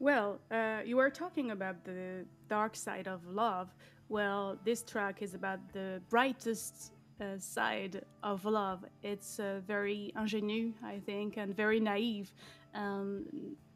Well, 0.00 0.40
uh, 0.50 0.80
you 0.84 0.96
were 0.96 1.10
talking 1.10 1.50
about 1.50 1.84
the 1.84 2.24
dark 2.48 2.76
side 2.76 3.08
of 3.08 3.26
love. 3.26 3.68
Well, 4.08 4.58
this 4.64 4.82
track 4.82 5.22
is 5.22 5.34
about 5.34 5.60
the 5.72 6.00
brightest 6.08 6.92
uh, 7.20 7.38
side 7.38 8.02
of 8.22 8.44
love. 8.44 8.84
It's 9.02 9.38
uh, 9.38 9.60
very 9.66 10.12
ingenue, 10.16 10.72
I 10.82 11.00
think, 11.04 11.36
and 11.36 11.54
very 11.54 11.80
naive. 11.80 12.32
Um, 12.74 13.26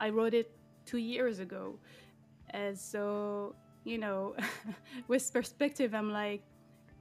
I 0.01 0.09
wrote 0.11 0.35
it 0.35 0.51
two 0.87 0.99
years 0.99 1.39
ago. 1.39 1.79
And 2.51 2.79
so, 2.79 3.55
you 3.85 3.99
know, 3.99 4.37
with 5.09 5.33
perspective, 5.33 5.95
I'm 5.95 6.13
like, 6.13 6.43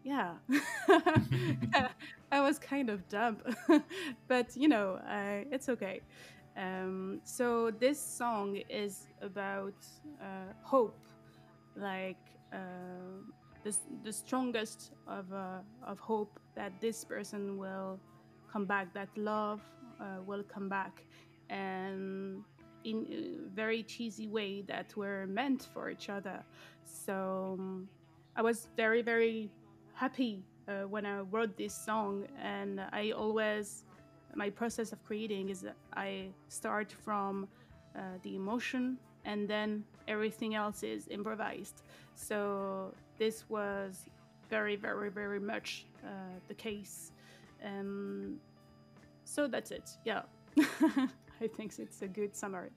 yeah, 0.03 0.33
I 2.31 2.41
was 2.41 2.59
kind 2.59 2.89
of 2.89 3.07
dumb, 3.07 3.37
but 4.27 4.55
you 4.55 4.67
know, 4.67 4.99
it's 5.51 5.69
okay. 5.69 6.01
Um, 6.57 7.21
so 7.23 7.71
this 7.71 7.99
song 8.01 8.57
is 8.69 9.07
about 9.21 9.75
uh, 10.21 10.53
hope, 10.63 10.97
like 11.75 12.17
the, 13.63 13.75
the 14.03 14.11
strongest 14.11 14.91
of, 15.07 15.31
uh, 15.31 15.59
of 15.85 15.99
hope 15.99 16.39
that 16.55 16.79
this 16.81 17.03
person 17.05 17.57
will 17.57 17.99
come 18.51 18.65
back, 18.65 18.93
that 18.93 19.09
love 19.15 19.61
uh, 19.99 20.21
will 20.25 20.43
come 20.43 20.67
back, 20.67 21.03
and 21.49 22.43
in 22.83 23.05
a 23.11 23.55
very 23.55 23.83
cheesy 23.83 24.27
way 24.27 24.63
that 24.63 24.93
we're 24.95 25.27
meant 25.27 25.67
for 25.73 25.89
each 25.89 26.09
other. 26.09 26.43
So 26.83 27.57
um, 27.59 27.87
I 28.35 28.41
was 28.41 28.67
very, 28.75 29.01
very 29.01 29.51
happy 29.93 30.43
uh, 30.67 30.87
when 30.87 31.05
I 31.05 31.19
wrote 31.19 31.57
this 31.57 31.73
song, 31.73 32.27
and 32.41 32.81
I 32.91 33.11
always 33.11 33.85
my 34.33 34.49
process 34.49 34.93
of 34.93 35.03
creating 35.03 35.49
is 35.49 35.65
I 35.93 36.29
start 36.47 36.91
from 36.91 37.47
uh, 37.95 37.99
the 38.23 38.35
emotion 38.35 38.97
and 39.25 39.47
then 39.47 39.83
everything 40.07 40.55
else 40.55 40.83
is 40.83 41.07
improvised. 41.09 41.83
So 42.15 42.93
this 43.17 43.45
was 43.49 44.09
very, 44.49 44.75
very, 44.75 45.09
very 45.09 45.39
much 45.39 45.85
uh, 46.03 46.37
the 46.47 46.53
case. 46.53 47.11
Um, 47.63 48.37
so 49.23 49.47
that's 49.47 49.71
it. 49.71 49.89
Yeah, 50.05 50.23
I 50.57 51.47
think 51.55 51.79
it's 51.79 52.01
a 52.01 52.07
good 52.07 52.35
summary. 52.35 52.71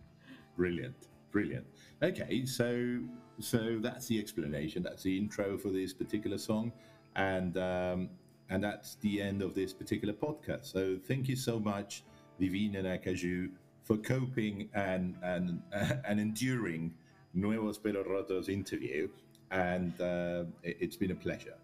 Brilliant, 0.56 1.08
brilliant. 1.32 1.66
Okay, 2.02 2.44
so 2.46 3.00
so 3.40 3.78
that's 3.80 4.06
the 4.06 4.18
explanation. 4.18 4.82
That's 4.82 5.02
the 5.02 5.18
intro 5.18 5.58
for 5.58 5.70
this 5.70 5.92
particular 5.92 6.38
song, 6.38 6.72
and 7.16 7.56
um, 7.58 8.10
and 8.50 8.62
that's 8.62 8.96
the 8.96 9.20
end 9.20 9.42
of 9.42 9.54
this 9.54 9.72
particular 9.72 10.14
podcast. 10.14 10.66
So 10.66 10.96
thank 11.08 11.28
you 11.28 11.36
so 11.36 11.58
much, 11.58 12.04
Divine 12.38 12.74
Acajou, 12.74 13.50
for 13.84 13.96
coping 13.98 14.68
and 14.74 15.16
and 15.22 15.62
and 16.08 16.18
enduring 16.18 16.92
Nuevos 17.34 17.78
Pero 17.78 18.02
Rotos 18.02 18.48
interview, 18.48 19.08
and 19.50 19.92
uh, 20.00 20.44
it, 20.62 20.80
has 20.80 20.96
been 20.96 21.12
a 21.12 21.14
pleasure. 21.14 21.54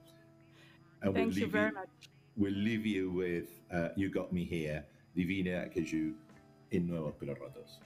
And 1.03 1.15
Thank 1.15 1.35
we'll 1.35 1.39
you 1.39 1.47
very 1.49 1.69
you, 1.69 1.75
much. 1.75 1.89
We'll 2.37 2.53
leave 2.53 2.87
you 2.87 3.11
with 3.11 3.49
uh, 3.73 3.89
"You 3.97 4.11
Got 4.11 4.33
Me 4.33 4.45
Here," 4.45 4.85
Divine 5.17 5.47
Acajou 5.47 6.15
in 6.71 6.87
Nuevos 6.87 7.15
Pero 7.19 7.35
Rotos. 7.35 7.79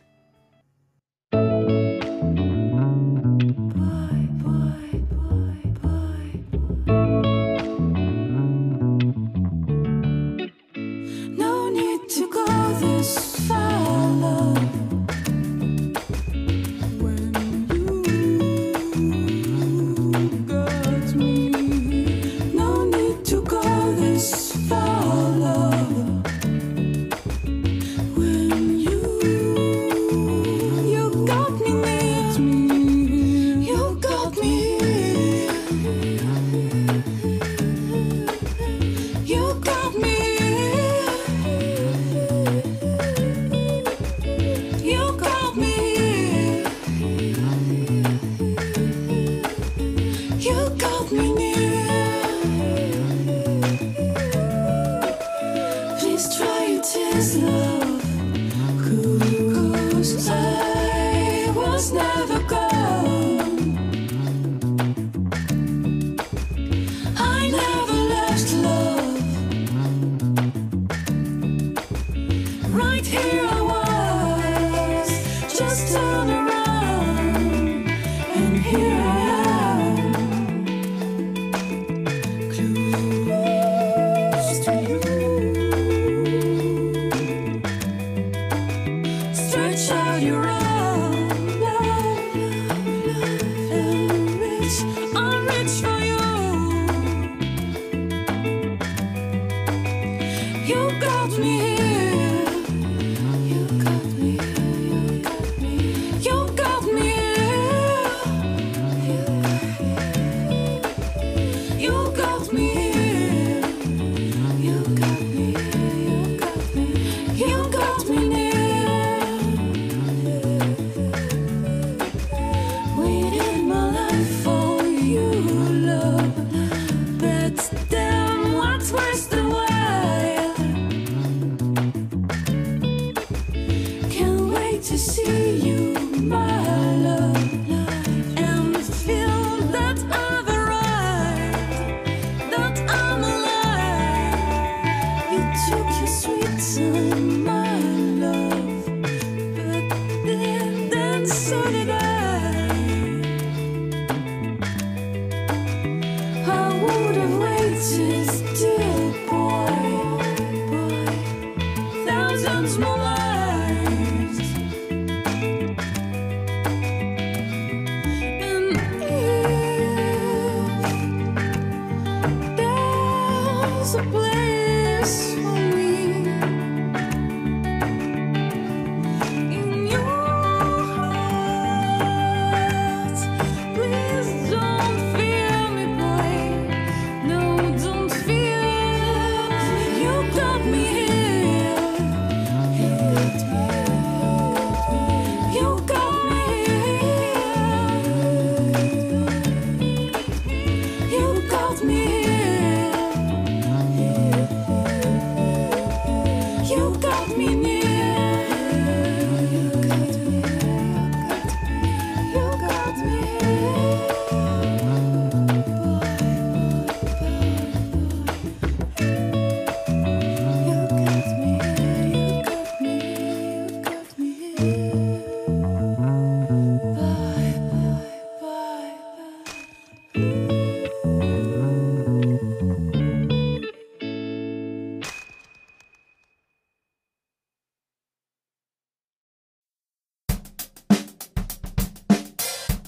Smaller. 162.66 163.23